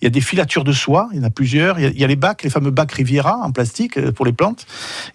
il 0.01 0.05
y 0.05 0.07
a 0.07 0.09
des 0.09 0.21
filatures 0.21 0.63
de 0.63 0.71
soie. 0.71 1.09
Il 1.11 1.19
y 1.19 1.21
en 1.21 1.25
a 1.25 1.29
plusieurs. 1.29 1.79
Il 1.79 1.99
y 1.99 2.03
a, 2.03 2.07
les 2.07 2.15
bacs, 2.15 2.43
les 2.43 2.49
fameux 2.49 2.71
bacs 2.71 2.91
Riviera 2.91 3.37
en 3.37 3.51
plastique 3.51 3.97
euh, 3.97 4.11
pour 4.11 4.25
les 4.25 4.31
plantes. 4.31 4.65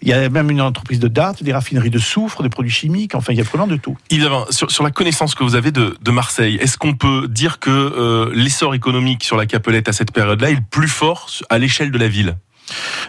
Il 0.01 0.07
y 0.07 0.13
a 0.13 0.29
même 0.29 0.51
une 0.51 0.61
entreprise 0.61 0.99
de 0.99 1.07
dattes, 1.07 1.43
des 1.43 1.53
raffineries 1.53 1.89
de 1.89 1.99
soufre, 1.99 2.43
des 2.43 2.49
produits 2.49 2.71
chimiques. 2.71 3.15
Enfin, 3.15 3.33
il 3.33 3.37
y 3.37 3.41
a 3.41 3.43
vraiment 3.43 3.67
de 3.67 3.77
tout. 3.77 3.97
Davin, 4.11 4.45
sur, 4.49 4.83
la 4.83 4.91
connaissance 4.91 5.35
que 5.35 5.43
vous 5.43 5.55
avez 5.55 5.71
de, 5.71 5.97
de 6.01 6.11
Marseille, 6.11 6.55
est-ce 6.61 6.77
qu'on 6.77 6.93
peut 6.93 7.27
dire 7.27 7.59
que 7.59 7.69
euh, 7.69 8.31
l'essor 8.33 8.75
économique 8.75 9.23
sur 9.23 9.37
la 9.37 9.45
Capelette 9.45 9.89
à 9.89 9.93
cette 9.93 10.11
période-là 10.11 10.51
est 10.51 10.55
le 10.55 10.63
plus 10.69 10.87
fort 10.87 11.29
à 11.49 11.57
l'échelle 11.57 11.91
de 11.91 11.97
la 11.97 12.07
ville? 12.07 12.37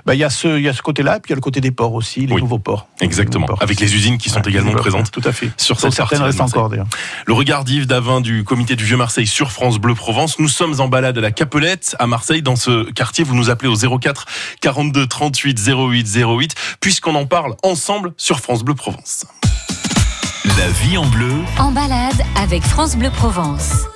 Ben, 0.04 0.14
il, 0.14 0.18
y 0.20 0.25
a 0.25 0.30
ce, 0.30 0.48
il 0.58 0.62
y 0.62 0.68
a 0.68 0.72
ce 0.72 0.82
côté-là, 0.82 1.16
et 1.16 1.20
puis 1.20 1.30
il 1.30 1.32
y 1.32 1.34
a 1.34 1.36
le 1.36 1.40
côté 1.40 1.60
des 1.60 1.70
ports 1.70 1.94
aussi, 1.94 2.26
les 2.26 2.34
Oui. 2.34 2.40
nouveaux 2.42 2.58
ports. 2.58 2.86
Exactement. 3.00 3.46
Les 3.46 3.48
nouveaux 3.48 3.54
ports. 3.54 3.62
Avec 3.62 3.80
les 3.80 3.94
usines 3.94 4.18
qui 4.18 4.28
sont 4.30 4.40
Ouais, 4.40 4.50
également 4.50 4.72
présentes 4.72 5.10
Tout 5.10 5.22
à 5.25 5.32
fait. 5.32 5.50
sur 5.56 5.80
cette 5.80 5.92
certaines 5.92 6.18
partie 6.20 6.38
restent 6.38 6.54
encore 6.56 6.68
d'ailleurs. 6.70 6.86
Le 7.26 7.32
regard 7.32 7.64
d'Yves 7.64 7.86
Davin 7.86 8.20
du 8.20 8.44
comité 8.44 8.76
du 8.76 8.84
Vieux 8.84 8.96
Marseille 8.96 9.26
sur 9.26 9.50
France 9.52 9.78
Bleu 9.78 9.94
Provence. 9.94 10.38
Nous 10.38 10.48
sommes 10.48 10.80
en 10.80 10.88
balade 10.88 11.18
à 11.18 11.20
la 11.20 11.30
Capelette, 11.32 11.96
à 11.98 12.06
Marseille, 12.06 12.42
dans 12.42 12.56
ce 12.56 12.90
quartier. 12.92 13.25
Vous 13.25 13.34
nous 13.34 13.50
appelez 13.50 13.68
au 13.70 13.98
04 13.98 14.26
42 14.60 15.06
38 15.06 15.58
08 15.66 16.06
08, 16.16 16.54
puisqu'on 16.80 17.14
en 17.14 17.26
parle 17.26 17.54
ensemble 17.62 18.12
sur 18.16 18.40
France 18.40 18.62
Bleu 18.62 18.75
Provence. 18.75 19.25
La 20.58 20.68
vie 20.68 20.96
en 20.96 21.06
bleu, 21.06 21.32
En 21.58 21.72
balade 21.72 22.22
avec 22.40 22.62
France 22.62 22.96
Bleu 22.96 23.10
Provence. 23.10 23.86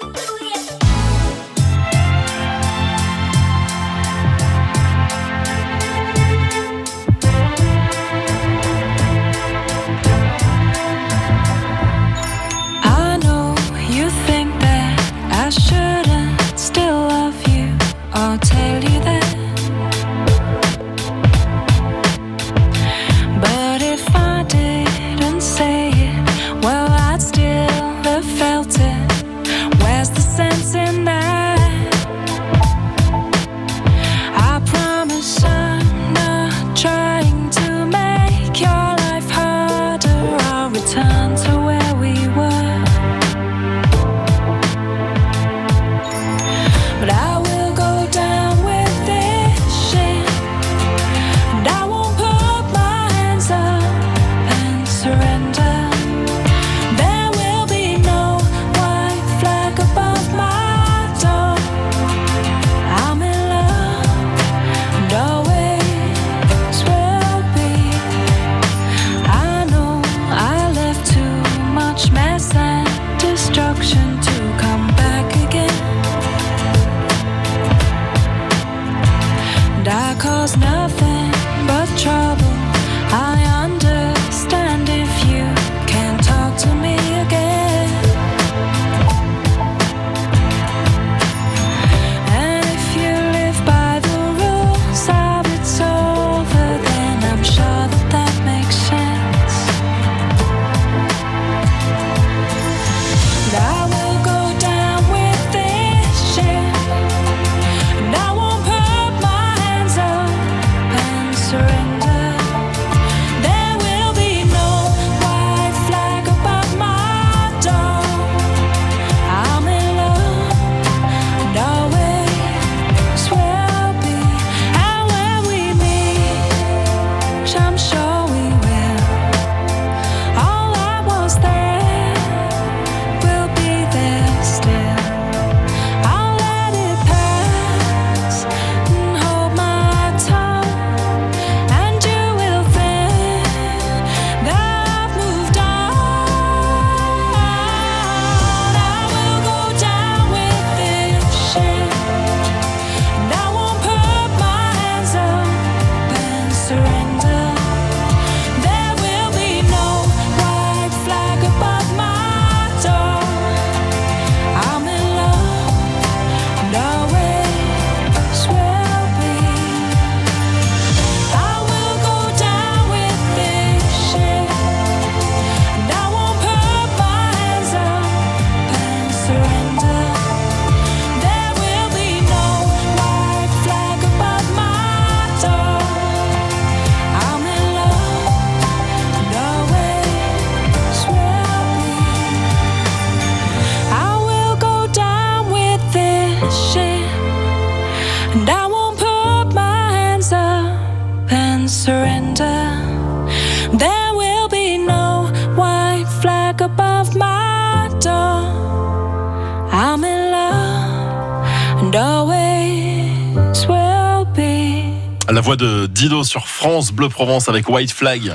Dido 216.00 216.24
sur 216.24 216.48
France 216.48 216.92
Bleu 216.92 217.10
Provence 217.10 217.50
avec 217.50 217.68
White 217.68 217.92
Flag. 217.92 218.32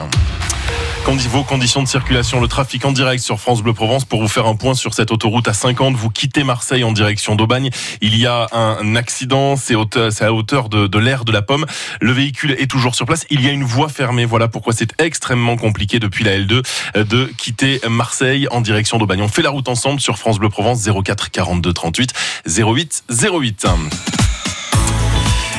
Vos 1.31 1.41
conditions 1.41 1.81
de 1.81 1.87
circulation, 1.87 2.39
le 2.39 2.47
trafic 2.47 2.85
en 2.85 2.91
direct 2.91 3.23
sur 3.23 3.39
France 3.39 3.63
Bleu 3.63 3.73
Provence 3.73 4.05
pour 4.05 4.21
vous 4.21 4.27
faire 4.27 4.45
un 4.45 4.55
point 4.55 4.75
sur 4.75 4.93
cette 4.93 5.11
autoroute 5.11 5.47
à 5.47 5.53
50. 5.53 5.95
Vous 5.95 6.11
quittez 6.11 6.43
Marseille 6.43 6.83
en 6.83 6.91
direction 6.91 7.35
d'Aubagne. 7.35 7.71
Il 8.01 8.15
y 8.19 8.27
a 8.27 8.47
un 8.51 8.95
accident, 8.95 9.55
c'est 9.55 9.73
à 9.73 10.31
hauteur 10.31 10.69
de, 10.69 10.85
de 10.85 10.99
l'aire 10.99 11.25
de 11.25 11.31
la 11.31 11.41
pomme. 11.41 11.65
Le 12.01 12.11
véhicule 12.11 12.51
est 12.51 12.69
toujours 12.69 12.93
sur 12.93 13.07
place. 13.07 13.25
Il 13.31 13.41
y 13.41 13.49
a 13.49 13.51
une 13.51 13.63
voie 13.63 13.89
fermée. 13.89 14.25
Voilà 14.25 14.47
pourquoi 14.47 14.73
c'est 14.73 14.93
extrêmement 15.01 15.57
compliqué 15.57 15.97
depuis 15.97 16.23
la 16.23 16.37
L2 16.37 16.63
euh, 16.97 17.03
de 17.03 17.31
quitter 17.35 17.81
Marseille 17.89 18.47
en 18.51 18.61
direction 18.61 18.99
d'Aubagne. 18.99 19.23
On 19.23 19.27
fait 19.27 19.41
la 19.41 19.49
route 19.49 19.69
ensemble 19.69 19.99
sur 19.99 20.19
France 20.19 20.37
Bleu 20.37 20.49
Provence 20.49 20.87
04 20.87 21.31
42 21.31 21.73
38 21.73 22.13
08 22.45 23.03
08. 23.09 23.65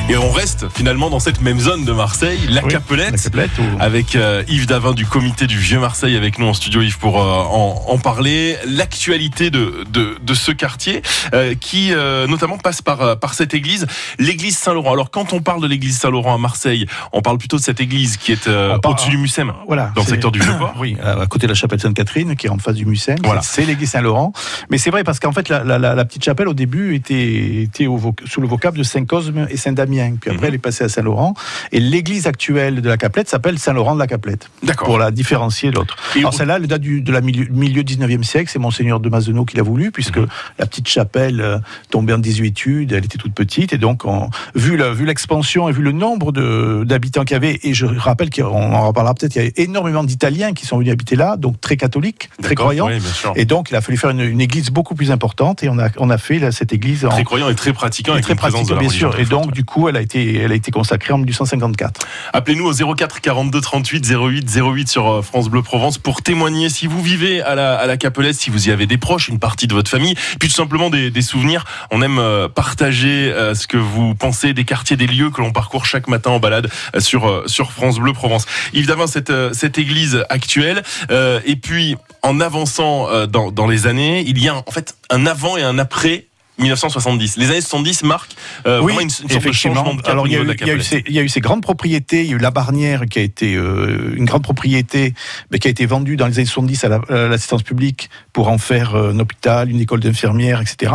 Et 0.09 0.15
on 0.15 0.31
reste 0.31 0.67
finalement 0.73 1.09
dans 1.09 1.19
cette 1.19 1.41
même 1.41 1.59
zone 1.59 1.83
de 1.83 1.91
Marseille, 1.91 2.39
la 2.49 2.63
Oui, 2.63 2.71
Capelette. 2.71 3.11
la 3.11 3.17
Capelette, 3.17 3.51
ou- 3.59 3.77
Avec 3.81 4.15
euh, 4.15 4.41
Yves 4.47 4.65
Davin 4.65 4.93
du 4.93 5.05
comité 5.05 5.47
du 5.47 5.57
Vieux 5.57 5.79
Marseille 5.79 6.15
avec 6.15 6.39
nous 6.39 6.47
en 6.47 6.53
studio 6.53 6.81
Yves 6.81 6.97
pour 6.97 7.21
euh, 7.21 7.25
en, 7.25 7.83
en 7.89 7.97
parler. 7.97 8.55
L'actualité 8.65 9.49
de, 9.49 9.83
de, 9.91 10.15
de 10.21 10.33
ce 10.33 10.51
quartier 10.53 11.01
euh, 11.33 11.55
qui 11.59 11.91
notamment 12.29 12.57
passe 12.57 12.81
par, 12.81 13.19
par 13.19 13.33
cette 13.33 13.53
église, 13.53 13.85
l'église 14.17 14.57
Saint-Laurent. 14.57 14.93
Alors 14.93 15.11
quand 15.11 15.33
on 15.33 15.41
parle 15.41 15.61
de 15.61 15.67
l'église 15.67 15.97
Saint-Laurent 15.97 16.35
à 16.35 16.37
Marseille, 16.37 16.85
on 17.11 17.21
parle 17.21 17.37
plutôt 17.37 17.57
de 17.57 17.61
cette 17.61 17.81
église 17.81 18.15
qui 18.15 18.31
est 18.31 18.47
au-dessus 18.47 19.09
du 19.09 19.17
Mucem, 19.17 19.51
Voilà. 19.67 19.91
dans 19.95 20.03
le 20.03 20.07
secteur 20.07 20.31
du 20.31 20.39
Vieux-Port. 20.39 20.75
Oui, 20.79 20.95
à 21.03 21.25
côté 21.27 21.47
de 21.47 21.51
la 21.51 21.55
chapelle 21.55 21.81
Sainte-Catherine, 21.81 22.35
qui 22.37 22.47
est 22.47 22.49
en 22.49 22.57
face 22.59 22.75
du 22.75 22.85
Mucem. 22.85 23.17
Voilà. 23.23 23.41
C'est 23.41 23.65
l'église 23.65 23.89
Saint-Laurent. 23.89 24.31
Mais 24.69 24.77
c'est 24.77 24.89
vrai, 24.91 25.03
parce 25.03 25.19
qu'en 25.19 25.31
fait, 25.33 25.49
la, 25.49 25.63
la- 25.63 25.79
la- 25.79 25.95
la 25.95 26.05
petite 26.05 26.23
chapelle, 26.23 26.47
au 26.47 26.53
début, 26.53 26.95
était, 26.95 27.63
était 27.63 27.87
au 27.87 27.99
sous 28.25 28.39
le 28.41 28.47
vocable 28.47 28.77
de 28.77 28.83
Saint-Cosme 28.83 29.47
et 29.49 29.57
Saint-Damien. 29.57 29.96
Puis 30.19 30.29
après, 30.31 30.33
Mhm. 30.41 30.47
elle 30.49 30.55
est 30.55 30.57
passée 30.59 30.83
à 30.83 30.89
Saint-Laurent. 30.89 31.33
Et 31.71 31.79
l'église 31.79 32.27
actuelle 32.27 32.81
de 32.81 32.89
la 32.89 32.97
Caplette 32.97 33.29
s'appelle 33.29 33.59
Saint-Laurent 33.59 33.95
de 33.95 33.99
la 33.99 34.07
Caplette. 34.07 34.49
D'accord. 34.63 34.87
Pour 34.87 34.97
la 34.97 35.11
différencier 35.11 35.71
de 35.71 35.75
l'autre. 35.75 35.95
Et 36.15 36.19
Alors 36.19 36.33
celle-là, 36.33 36.57
elle 36.57 36.67
date 36.67 36.81
du 36.81 37.01
de 37.01 37.11
la 37.11 37.21
milieu, 37.21 37.47
milieu 37.51 37.83
19e 37.83 38.23
siècle, 38.23 38.49
c'est 38.51 38.59
Monseigneur 38.59 38.99
de 38.99 39.09
Mazenot 39.09 39.45
qui 39.45 39.57
l'a 39.57 39.63
voulu, 39.63 39.91
puisque 39.91 40.17
Mhm. 40.17 40.27
la 40.59 40.65
petite 40.65 40.87
chapelle 40.87 41.41
euh, 41.41 41.57
tombait 41.89 42.13
en 42.13 42.17
désuétude, 42.19 42.91
elle 42.93 43.05
était 43.05 43.17
toute 43.17 43.33
petite, 43.33 43.73
et 43.73 43.77
donc 43.77 44.05
on, 44.05 44.29
vu 44.55 44.77
la- 44.77 44.91
vu 44.93 45.05
l'expansion 45.05 45.69
et 45.69 45.71
vu 45.71 45.81
le 45.81 45.91
nombre 45.91 46.31
de- 46.31 46.83
d'habitants 46.85 47.23
qu'il 47.23 47.35
y 47.35 47.37
avait, 47.37 47.59
et 47.63 47.73
je 47.73 47.85
rappelle 47.85 48.29
qu'on 48.29 48.43
en 48.73 48.87
reparlera 48.87 49.13
peut-être, 49.13 49.35
il 49.35 49.43
y 49.43 49.47
a 49.47 49.51
énormément 49.57 50.03
d'Italiens 50.03 50.53
qui 50.53 50.65
sont 50.65 50.77
venus 50.77 50.91
habiter 50.93 51.15
là, 51.15 51.37
donc 51.37 51.59
très 51.61 51.77
catholiques, 51.77 52.29
très 52.41 52.55
croyants, 52.55 52.87
oui, 52.87 52.99
et 53.35 53.45
donc 53.45 53.69
il 53.71 53.75
a 53.75 53.81
fallu 53.81 53.97
faire 53.97 54.09
une, 54.11 54.21
une 54.21 54.41
église 54.41 54.69
beaucoup 54.69 54.95
plus 54.95 55.11
importante, 55.11 55.63
et 55.63 55.69
on 55.69 55.79
a, 55.79 55.89
on 55.97 56.09
a 56.09 56.17
fait 56.17 56.39
là, 56.39 56.51
cette 56.51 56.73
église 56.73 57.05
en, 57.05 57.09
Très 57.09 57.23
croyant 57.23 57.49
et 57.49 57.55
très 57.55 57.73
pratiquant 57.73 58.13
avec 58.13 58.23
très 58.25 58.35
la 58.35 58.49
bien 58.49 58.61
religion 58.77 59.11
sûr, 59.11 59.19
et 59.19 59.25
donc 59.25 59.51
du 59.51 59.63
coup 59.63 59.86
elle 59.89 59.97
a 59.97 60.01
été, 60.01 60.37
elle 60.37 60.51
a 60.51 60.55
été 60.55 60.71
consacrée 60.71 61.13
en 61.13 61.17
1854. 61.17 62.01
Appelez-nous 62.33 62.67
au 62.67 62.95
04 62.95 63.21
42 63.21 63.61
38 63.61 64.07
08 64.09 64.49
08 64.55 64.87
sur 64.89 65.07
euh, 65.07 65.21
France 65.21 65.49
Bleu 65.49 65.61
Provence 65.61 65.97
pour 65.97 66.21
témoigner 66.21 66.69
si 66.69 66.87
vous 66.87 67.01
vivez 67.01 67.41
à 67.41 67.55
la, 67.55 67.75
à 67.77 67.85
la 67.85 67.97
si 68.33 68.49
vous 68.49 68.69
y 68.69 68.71
avez 68.71 68.87
des 68.87 68.97
proches, 68.97 69.27
une 69.27 69.39
partie 69.39 69.67
de 69.67 69.73
votre 69.73 69.89
famille, 69.89 70.15
puis 70.39 70.49
tout 70.49 70.55
simplement 70.55 70.89
des, 70.89 71.11
des 71.11 71.21
souvenirs. 71.21 71.65
On 71.91 72.01
aime 72.01 72.19
euh, 72.19 72.47
partager 72.47 73.31
euh, 73.31 73.53
ce 73.53 73.67
que 73.67 73.77
vous 73.77 74.15
pensez 74.15 74.53
des 74.53 74.65
quartiers, 74.65 74.97
des 74.97 75.07
lieux 75.07 75.29
que 75.29 75.41
l'on 75.41 75.51
parcourt 75.51 75.85
chaque 75.85 76.07
matin 76.07 76.31
en 76.31 76.39
balade 76.39 76.69
sur, 76.99 77.43
sur 77.47 77.71
France 77.71 77.99
Bleu 77.99 78.13
Provence. 78.13 78.45
Yves 78.73 78.87
Davin, 78.87 79.07
cette, 79.07 79.31
cette 79.53 79.77
église 79.77 80.23
actuelle, 80.29 80.83
euh, 81.11 81.39
et 81.45 81.55
puis 81.55 81.95
en 82.23 82.39
avançant 82.39 83.07
dans, 83.27 83.51
dans 83.51 83.67
les 83.67 83.87
années, 83.87 84.23
il 84.27 84.41
y 84.41 84.49
a 84.49 84.55
en 84.55 84.71
fait 84.71 84.95
un 85.09 85.25
avant 85.25 85.57
et 85.57 85.63
un 85.63 85.79
après 85.79 86.25
1970. 86.57 87.37
Les 87.37 87.49
années 87.51 87.61
70 87.61 88.03
marquent 88.03 88.35
euh, 88.65 88.79
vraiment 88.81 88.99
une, 89.01 89.09
une 89.23 89.29
sorte 89.29 89.45
de 89.45 89.51
changement 89.51 89.93
de 89.95 90.01
cap 90.01 90.11
Alors, 90.11 90.27
il 90.27 90.33
y, 90.33 90.35
a 90.35 90.39
eu, 90.39 90.43
de 90.43 90.47
la 90.49 90.53
il 90.55 90.59
y 90.59 90.63
a 90.63 90.73
eu 90.73 90.77
Capelette. 90.77 90.85
ces, 90.85 91.03
il 91.07 91.13
y 91.15 91.19
a 91.19 91.21
eu 91.21 91.29
ces 91.29 91.39
grandes 91.41 91.61
propriétés. 91.61 92.23
Il 92.23 92.29
y 92.29 92.33
a 92.33 92.35
eu 92.35 92.39
la 92.39 92.51
Barnière 92.51 93.05
qui 93.09 93.19
a 93.19 93.21
été 93.21 93.55
euh, 93.55 94.13
une 94.15 94.25
grande 94.25 94.43
propriété, 94.43 95.13
mais 95.51 95.59
qui 95.59 95.67
a 95.67 95.71
été 95.71 95.85
vendue 95.85 96.17
dans 96.17 96.27
les 96.27 96.37
années 96.39 96.45
70 96.45 96.83
à 96.83 96.89
la- 96.89 97.01
à 97.09 97.27
l'assistance 97.27 97.63
publique 97.63 98.09
pour 98.33 98.47
en 98.49 98.57
faire 98.57 98.95
euh, 98.95 99.11
un 99.13 99.19
hôpital, 99.19 99.69
une 99.69 99.79
école 99.79 99.99
d'infirmières, 99.99 100.61
etc. 100.61 100.93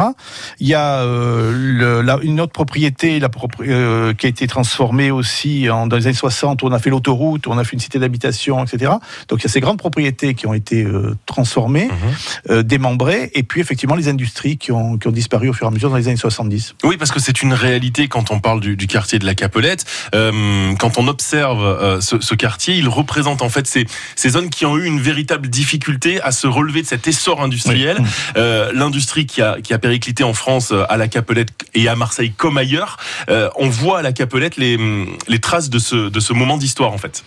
Il 0.59 0.67
y 0.67 0.75
a 0.75 1.01
euh, 1.03 1.53
le- 1.55 2.03
la- 2.03 2.19
une 2.23 2.41
autre 2.41 2.53
propriété 2.53 3.21
la 3.21 3.29
propri- 3.29 3.67
euh, 3.69 4.15
qui 4.15 4.27
a 4.27 4.29
été 4.29 4.47
transformée 4.47 5.11
aussi 5.11 5.69
en, 5.71 5.87
dans 5.87 5.97
les 5.97 6.07
années 6.07 6.17
60 6.17 6.63
où 6.63 6.67
on 6.67 6.73
a 6.73 6.79
fait 6.79 6.91
l'autoroute, 6.91 7.47
on 7.47 7.59
a 7.59 7.65
fait 7.65 7.75
une 7.75 7.81
cité 7.81 7.99
d'habitation, 7.99 8.65
etc. 8.65 8.93
Donc 9.29 9.41
il 9.41 9.45
y 9.45 9.47
a 9.47 9.51
ces 9.51 9.61
grandes 9.61 9.79
propriétés 9.79 10.35
qui 10.35 10.47
ont 10.47 10.55
été 10.55 10.83
euh, 10.85 11.17
transformées, 11.27 11.87
Mhm. 11.87 11.93
euh, 12.51 12.63
démembrées, 12.63 13.31
et 13.35 13.43
puis 13.43 13.61
effectivement 13.61 13.95
les 13.95 14.09
industries 14.09 14.57
qui 14.57 14.73
ont, 14.73 14.97
qui 14.99 15.09
ont 15.09 15.13
disparu 15.13 15.49
au 15.53 15.55
fur 15.55 15.67
et 15.67 15.69
à 15.69 15.71
mesure 15.71 15.91
dans 15.91 15.97
les 15.97 16.09
années 16.09 16.17
70. 16.17 16.75
Oui, 16.83 16.97
parce 16.97 17.13
que 17.13 17.21
c'est 17.21 17.43
une 17.43 17.53
réalité 17.53 18.09
quand 18.09 18.31
on 18.31 18.41
parle 18.41 18.61
du, 18.61 18.77
du 18.77 18.87
quartier 18.87 19.19
de 19.19 19.27
la 19.27 19.35
Capelette. 19.35 19.85
Euh, 20.15 20.75
quand 20.79 20.99
on 20.99 21.07
observe 21.09 21.63
euh, 21.63 22.01
ce, 22.01 22.21
ce 22.21 22.35
quartier, 22.35 22.75
il 22.75 22.89
représente 22.89 23.43
en 23.43 23.49
fait 23.49 23.67
ces, 23.67 23.87
ces 24.17 24.31
zones 24.31 24.51
qui 24.51 24.67
ont 24.67 24.77
eu 24.77 24.85
une 24.85 25.01
véritable 25.01 25.49
difficulté 25.49 26.21
à 26.23 26.33
se 26.33 26.47
relever 26.47 26.83
de 26.83 26.87
cet 26.87 27.07
essor 27.07 27.43
industriel. 27.43 27.99
Oui. 28.01 28.07
Euh, 28.37 28.73
L'industrie 28.75 29.27
qui 29.27 29.43
a, 29.43 29.61
qui 29.61 29.75
a 29.75 29.79
périclité 29.79 30.25
en 30.25 30.35
France 30.35 30.73
à 30.89 30.97
la 30.97 31.09
Capelette 31.09 31.51
et 31.75 31.89
à 31.89 31.97
Marseille 31.97 32.33
comme 32.37 32.57
ailleurs. 32.59 32.97
On 33.29 33.69
voit 33.69 33.99
à 33.99 34.03
la 34.03 34.13
Capelette 34.13 34.57
les, 34.57 34.79
les 35.29 35.39
traces 35.39 35.71
de 35.71 35.79
ce, 35.79 36.09
de 36.09 36.21
ce 36.21 36.33
moment 36.33 36.57
d'histoire 36.57 36.93
en 36.93 36.99
fait. 36.99 37.23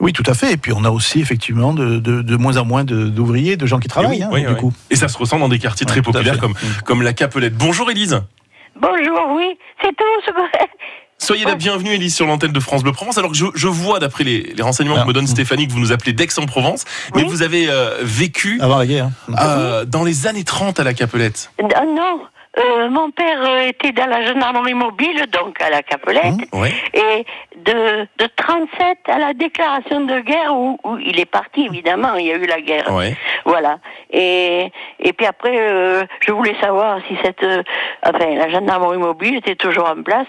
Oui, 0.00 0.12
tout 0.12 0.22
à 0.26 0.34
fait. 0.34 0.52
Et 0.52 0.56
puis 0.56 0.72
on 0.72 0.84
a 0.84 0.90
aussi 0.90 1.20
effectivement 1.20 1.72
de, 1.74 1.98
de, 1.98 2.22
de 2.22 2.36
moins 2.36 2.56
en 2.56 2.64
moins 2.64 2.84
d'ouvriers, 2.84 3.56
de, 3.56 3.66
gens 3.66 3.78
qui 3.80 3.88
travaillent, 3.88 4.18
oui, 4.18 4.22
hein, 4.22 4.30
oui, 4.32 4.42
du 4.42 4.48
oui. 4.48 4.56
coup. 4.56 4.72
Et 4.90 4.96
ça 4.96 5.08
se 5.08 5.18
ressent 5.18 5.38
dans 5.38 5.48
des 5.48 5.58
quartiers 5.58 5.86
très 5.86 6.02
populaires 6.02 6.34
fait. 6.34 6.40
comme, 6.40 6.54
comme 6.84 7.02
la 7.02 7.12
Capelette. 7.12 7.54
Bonjour 7.56 7.90
Élise. 7.90 8.20
Bonjour, 8.80 9.32
oui, 9.36 9.58
c'est 9.82 9.88
tout. 9.96 10.32
Soyez 11.20 11.44
la 11.44 11.56
bienvenue, 11.56 11.90
Élise, 11.90 12.14
sur 12.14 12.26
l'antenne 12.26 12.52
de 12.52 12.60
France 12.60 12.84
Bleu 12.84 12.92
Provence. 12.92 13.18
Alors 13.18 13.32
que 13.32 13.36
je, 13.36 13.46
je 13.56 13.66
vois, 13.66 13.98
d'après 13.98 14.22
les, 14.22 14.52
les 14.56 14.62
renseignements 14.62 14.98
Ah. 14.98 15.02
que 15.02 15.08
me 15.08 15.12
donne 15.12 15.26
Stéphanie, 15.26 15.66
que 15.66 15.72
vous 15.72 15.80
nous 15.80 15.90
appelez 15.90 16.12
d'Aix-en-Provence, 16.12 16.84
mais 17.16 17.24
vous 17.24 17.42
avez 17.42 17.68
euh, 17.68 17.98
vécu 18.02 18.60
Avant 18.60 18.78
la 18.78 18.86
guerre. 18.86 19.10
euh, 19.36 19.84
dans 19.84 20.04
les 20.04 20.28
années 20.28 20.44
30 20.44 20.78
à 20.78 20.84
la 20.84 20.94
Capelette. 20.94 21.50
Ah 21.74 21.82
non, 21.84 22.20
euh, 22.58 22.88
mon 22.90 23.10
père 23.10 23.40
euh, 23.42 23.68
était 23.68 23.92
dans 23.92 24.06
la 24.06 24.24
gendarmerie 24.26 24.74
mobile, 24.74 25.26
donc 25.30 25.60
à 25.62 25.70
la 25.70 25.82
Capelette, 25.82 26.34
Ouais. 26.52 26.72
et 26.94 27.24
de, 27.56 28.06
de 28.18 28.26
37 28.36 28.98
à 29.08 29.18
la 29.18 29.34
déclaration 29.34 30.00
de 30.02 30.20
guerre, 30.20 30.54
où, 30.54 30.78
où 30.84 30.98
il 30.98 31.18
est 31.20 31.30
parti, 31.30 31.66
évidemment, 31.66 32.14
il 32.16 32.26
y 32.26 32.32
a 32.32 32.36
eu 32.36 32.46
la 32.46 32.60
guerre. 32.60 32.92
Ouais. 32.92 33.16
Voilà. 33.44 33.78
Et, 34.10 34.70
et 35.00 35.12
puis 35.12 35.26
après, 35.26 35.56
euh, 35.58 36.04
je 36.26 36.32
voulais 36.32 36.56
savoir 36.60 36.98
si 37.08 37.16
cette, 37.24 37.42
euh, 37.42 37.62
enfin, 38.04 38.34
la 38.34 38.48
gendarmerie 38.50 38.98
mobile 38.98 39.36
était 39.36 39.56
toujours 39.56 39.88
en 39.88 40.02
place. 40.02 40.26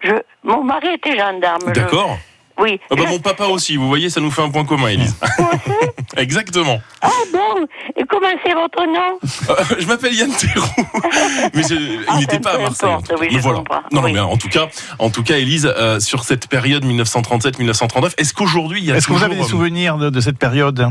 Je, 0.00 0.12
mon 0.44 0.62
mari 0.62 0.94
était 0.94 1.16
gendarme. 1.18 1.72
D'accord. 1.74 2.16
Oui. 2.58 2.80
Ah 2.90 2.94
bah, 2.96 3.04
mon 3.08 3.18
papa 3.20 3.44
aussi, 3.46 3.76
vous 3.76 3.86
voyez, 3.88 4.10
ça 4.10 4.20
nous 4.20 4.30
fait 4.30 4.42
un 4.42 4.50
point 4.50 4.64
commun, 4.64 4.88
Élise. 4.88 5.16
Exactement. 6.16 6.80
Ah 7.02 7.10
bon 7.32 7.66
Et 7.96 8.04
comment 8.08 8.26
c'est 8.44 8.54
votre 8.54 8.84
nom? 8.86 9.18
Euh, 9.50 9.76
je 9.78 9.86
m'appelle 9.86 10.14
Yann 10.14 10.30
Théroux, 10.32 10.66
mais 11.54 11.62
je- 11.62 11.74
il 11.74 12.04
Ah, 12.08 12.18
n'était 12.18 12.36
peu 12.36 12.42
pas 12.42 12.54
à 12.54 12.58
Marseille. 12.58 12.88
en 12.88 12.92
importe, 12.94 13.08
tout 13.08 13.14
cas. 13.14 13.20
oui, 13.20 13.28
mais 13.32 13.38
voilà. 13.40 13.58
Non, 13.92 14.00
non, 14.00 14.02
Oui. 14.02 14.12
mais 14.12 14.20
en 14.20 14.36
tout 14.36 14.48
cas, 14.48 14.66
en 14.98 15.10
tout 15.10 15.22
cas, 15.22 15.36
Élise, 15.36 15.72
euh, 15.76 16.00
sur 16.00 16.24
cette 16.24 16.48
période 16.48 16.84
1937-1939, 16.84 18.14
est-ce 18.18 18.34
qu'aujourd'hui 18.34 18.80
il 18.80 18.86
y 18.86 18.92
a 18.92 18.96
Est-ce 18.96 19.06
que 19.06 19.12
vous 19.12 19.22
avez 19.24 19.36
des 19.36 19.42
souvenirs 19.44 19.96
de, 19.98 20.10
de 20.10 20.20
cette 20.20 20.38
période? 20.38 20.88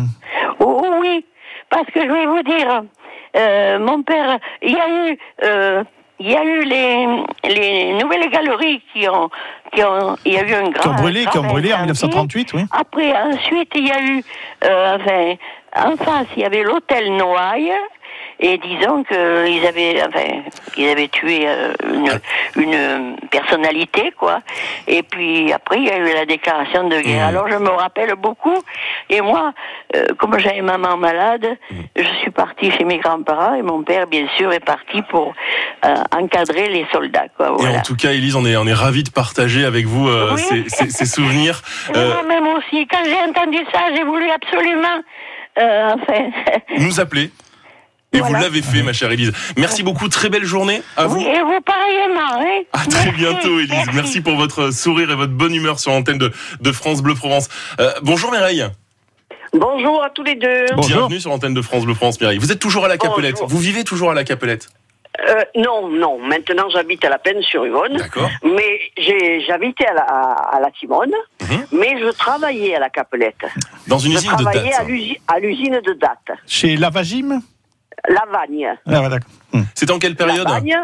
Oh, 0.60 0.82
oh, 0.84 0.94
oui, 1.02 1.26
parce 1.70 1.86
que 1.88 2.02
je 2.02 2.08
vais 2.12 2.26
vous 2.28 2.44
dire, 2.44 2.84
euh, 3.36 3.80
mon 3.80 4.04
père, 4.04 4.40
il 4.62 4.72
y 4.72 4.80
a 4.80 5.10
eu, 5.12 5.18
euh, 5.44 5.84
il 6.20 6.32
y 6.32 6.36
a 6.36 6.44
eu 6.44 6.64
les, 6.64 7.06
les 7.54 7.94
nouvelles 8.02 8.30
galeries 8.32 8.82
qui 8.94 9.08
ont, 9.10 9.30
qui 9.74 9.84
ont, 9.84 10.18
il 10.26 10.34
y 10.34 10.38
a 10.38 10.44
eu 10.44 10.54
un 10.54 10.70
grand. 10.70 10.82
Qui 10.82 10.88
ont 10.88 10.96
brûlé, 10.96 11.26
qui 11.26 11.38
ont 11.38 11.44
brûlé 11.44 11.74
en 11.74 11.88
incendie. 11.90 12.16
1938, 12.16 12.54
oui. 12.54 12.62
Après, 12.72 13.14
ensuite, 13.14 13.72
il 13.76 13.88
y 13.88 13.92
a 13.92 14.02
eu, 14.02 14.24
euh, 14.64 14.96
enfin, 14.96 15.36
en 15.76 15.98
face, 15.98 16.28
il 16.36 16.44
y 16.44 16.46
avait 16.46 16.64
l'hôtel 16.64 17.16
Noailles. 17.16 17.74
Et 18.39 18.58
disons 18.60 19.04
qu'ils 19.04 19.65
avaient, 19.65 20.02
enfin, 20.08 20.41
ils 20.78 20.89
avaient 20.89 21.08
tué 21.08 21.47
euh, 21.47 21.73
une, 21.91 22.19
une 22.63 23.15
personnalité, 23.32 24.13
quoi. 24.17 24.41
Et 24.88 25.02
puis 25.04 25.52
après, 25.52 25.78
il 25.78 25.86
y 25.86 25.89
a 25.89 25.97
eu 25.97 26.13
la 26.13 26.26
déclaration 26.26 26.88
de 26.88 27.00
guerre. 27.02 27.26
Mmh. 27.26 27.30
Alors 27.30 27.47
je 27.50 27.56
me 27.58 27.69
rappelle 27.69 28.13
beaucoup. 28.15 28.62
Et 29.10 29.21
moi, 29.21 29.54
euh, 29.95 30.06
comme 30.19 30.38
j'avais 30.38 30.62
maman 30.62 30.97
malade, 30.97 31.58
je 31.95 32.04
suis 32.21 32.30
partie 32.32 32.69
chez 32.71 32.84
mes 32.84 33.00
grands-parents 33.00 33.56
et 33.56 33.62
mon 33.63 33.82
père, 33.84 34.06
bien 34.08 34.28
sûr, 34.38 34.54
est 34.54 34.60
parti 34.63 35.02
pour 35.04 35.34
euh, 35.86 35.95
encadrer 36.15 36.69
les 36.69 36.86
soldats, 36.91 37.28
quoi. 37.36 37.56
Et 37.62 37.78
en 37.78 37.82
tout 37.82 37.95
cas, 37.95 38.12
Élise, 38.12 38.36
on 38.36 38.45
est, 38.45 38.56
on 38.56 38.67
est 38.67 38.73
ravis 38.73 39.04
de 39.04 39.10
partager 39.10 39.65
avec 39.65 39.86
vous 39.86 40.08
euh, 40.08 40.34
Oui. 40.36 40.41
ces, 40.41 40.63
ces- 40.69 40.89
ces 40.89 41.06
souvenirs. 41.06 41.62
Euh, 41.95 42.13
Moi-même 42.13 42.47
aussi, 42.47 42.86
quand 42.88 43.00
j'ai 43.06 43.30
entendu 43.30 43.58
ça, 43.73 43.80
j'ai 43.95 44.04
voulu 44.04 44.30
absolument, 44.30 45.00
euh, 45.60 45.95
enfin, 45.95 46.30
nous 46.78 47.00
appeler. 47.00 47.32
Et 48.13 48.20
Voilà. 48.20 48.38
vous 48.38 48.43
l'avez 48.43 48.62
fait, 48.62 48.84
ma 48.84 48.93
chère 48.93 49.12
Élise. 49.12 49.34
Merci 49.58 49.84
beaucoup, 49.84 50.08
très 50.08 50.30
belle 50.30 50.46
journée 50.46 50.82
à 50.96 51.08
vous. 51.08 51.17
oui, 51.17 51.26
et 51.26 51.41
vous 51.41 51.60
pareillement, 51.62 52.39
hein. 52.41 52.62
À 52.74 52.86
très 52.86 53.06
Merci, 53.06 53.12
bientôt, 53.17 53.60
Élise. 53.60 53.86
Merci. 53.93 54.22
pour 54.22 54.36
votre 54.38 54.72
sourire 54.72 55.12
et 55.12 55.15
votre 55.15 55.34
bonne 55.34 55.54
humeur 55.54 55.80
sur 55.80 55.91
l'antenne 55.91 56.17
de, 56.17 56.32
de 56.62 56.72
France 56.72 57.02
Bleu 57.04 57.15
Provence. 57.15 57.50
Euh, 57.80 57.91
bonjour 58.04 58.32
Mireille. 58.32 58.65
Bonjour 59.54 60.04
à 60.04 60.10
tous 60.10 60.24
les 60.24 60.36
deux. 60.36 60.65
Bonjour. 60.76 60.98
Bienvenue 61.00 61.20
sur 61.20 61.30
l'antenne 61.32 61.54
de 61.54 61.62
France 61.62 61.84
Bleu 61.86 61.96
Provence, 61.96 62.20
Mireille. 62.22 62.38
Vous 62.38 62.52
êtes 62.52 62.60
toujours 62.60 62.86
à 62.86 62.88
la 62.88 62.98
Capelette. 62.98 63.34
Bonjour. 63.34 63.48
Vous 63.50 63.58
vivez 63.60 63.84
toujours 63.84 64.10
à 64.12 64.13
la 64.13 64.24
Capelette? 64.24 64.70
Euh, 65.28 65.41
non, 65.56 65.89
non. 65.89 66.20
Maintenant, 66.20 66.70
j'habite 66.70 67.04
à 67.04 67.10
la 67.10 67.17
peine 67.17 67.41
sur 67.41 67.65
Yvonne. 67.65 67.98
D'accord. 67.98 68.30
Mais 68.43 68.80
j'habitais 69.48 69.88
à 69.88 69.93
la, 69.96 70.02
à, 70.04 70.56
à 70.58 70.60
la 70.60 70.70
Timone. 70.72 71.12
Mhm. 71.41 71.65
Mais 71.74 72.00
je 72.00 72.10
travaillais 72.12 72.76
à 72.76 72.80
la 72.80 72.89
Capelette. 72.89 73.36
Dans 73.88 73.98
une 74.00 74.12
je 74.13 74.17
usine 74.17 74.32
de 74.32 74.43
travaillais 74.43 74.70
date. 74.70 74.80
à 74.80 74.84
l'usi- 74.84 75.17
à 75.28 75.39
l'usine 75.39 75.82
de 75.86 75.93
date. 75.93 76.38
Chez 76.46 76.76
Lavagim 76.78 77.41
Lavagne. 78.08 78.78
Ah, 78.88 79.02
ouais, 79.02 79.10
d'accord. 79.10 79.30
Hum. 79.54 79.65
C'était 79.76 79.91
en 79.91 80.00
quelle 80.00 80.15
période 80.15 80.48
Lavagne. 80.48 80.76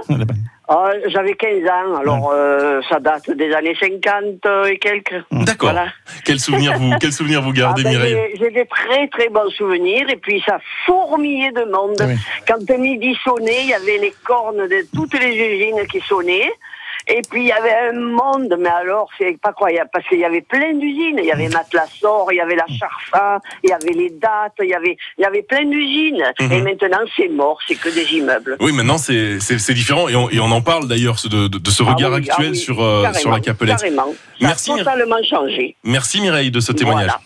Ah. 0.69 0.85
Euh, 0.87 0.99
J'avais 1.07 1.33
15 1.33 1.49
ans, 1.69 1.95
alors 1.99 2.31
euh, 2.33 2.79
ça 2.89 2.99
date 2.99 3.29
des 3.31 3.51
années 3.53 3.75
50 3.79 4.69
et 4.69 4.77
quelques. 4.79 5.21
D'accord. 5.31 5.71
Voilà. 5.71 5.87
Quel 6.23 6.39
souvenir 6.39 6.77
vous, 6.79 6.93
quel 7.01 7.11
souvenir 7.11 7.41
vous 7.41 7.49
Ah 7.55 7.59
gardez, 7.59 7.83
ben, 7.83 7.89
Mireille 7.91 8.17
j'ai- 8.33 8.37
J'ai 8.39 8.49
des 8.51 8.65
très 8.65 9.07
très 9.09 9.27
bons 9.29 9.49
souvenirs 9.51 10.09
et 10.09 10.15
puis 10.15 10.41
ça 10.45 10.59
fourmillait 10.85 11.51
de 11.51 11.65
monde. 11.65 11.97
Oui. 12.07 12.15
Quand 12.47 12.77
midi 12.77 13.15
sonnait, 13.25 13.63
il 13.63 13.69
y 13.69 13.73
avait 13.73 13.97
les 13.97 14.13
cornes 14.23 14.65
de 14.67 14.85
toutes 14.95 15.19
les 15.19 15.35
usines 15.35 15.85
qui 15.91 15.99
sonnaient. 16.01 16.51
Et 17.07 17.21
puis 17.29 17.41
il 17.41 17.47
y 17.47 17.51
avait 17.51 17.89
un 17.89 17.99
monde, 17.99 18.55
mais 18.59 18.69
alors 18.69 19.09
c'est 19.17 19.37
pas 19.39 19.51
croyable, 19.51 19.89
parce 19.91 20.07
qu'il 20.07 20.19
y 20.19 20.25
avait 20.25 20.41
plein 20.41 20.73
d'usines. 20.73 21.19
Il 21.19 21.25
y 21.25 21.31
avait 21.31 21.49
Matelassor, 21.49 22.31
il 22.31 22.37
y 22.37 22.41
avait 22.41 22.55
la 22.55 22.65
Charfa, 22.67 23.39
il 23.63 23.69
y 23.69 23.73
avait 23.73 23.93
les 23.93 24.09
dates, 24.09 24.53
il 24.61 24.69
y 24.69 24.73
avait, 24.73 24.97
il 25.17 25.21
y 25.21 25.25
avait 25.25 25.43
plein 25.43 25.65
d'usines. 25.65 26.23
Mhm. 26.39 26.51
Et 26.51 26.61
maintenant 26.61 27.05
c'est 27.15 27.29
mort, 27.29 27.59
c'est 27.67 27.75
que 27.75 27.89
des 27.89 28.13
immeubles. 28.13 28.57
Oui, 28.59 28.71
maintenant 28.71 28.97
c'est 28.97 29.73
différent 29.73 30.07
et 30.07 30.15
on, 30.15 30.29
et 30.29 30.39
on 30.39 30.51
en 30.51 30.61
parle 30.61 30.87
d'ailleurs 30.87 31.17
de, 31.29 31.47
de, 31.47 31.57
de 31.57 31.69
ce 31.69 31.83
Ah 31.83 31.93
regard 31.93 32.13
ah 32.13 32.17
actuel 32.17 32.51
oui, 32.51 32.57
sur 32.57 32.81
euh, 32.81 33.11
sur 33.13 33.31
la 33.31 33.39
Capelette. 33.39 33.77
Carrément. 33.77 34.13
Ça 34.39 34.47
Merci, 34.47 34.71
a 34.71 34.77
totalement 34.77 35.23
changé. 35.29 35.75
Merci 35.83 36.21
Mireille 36.21 36.51
de 36.51 36.59
ce 36.59 36.71
témoignage. 36.71 37.05
Voilà. 37.07 37.21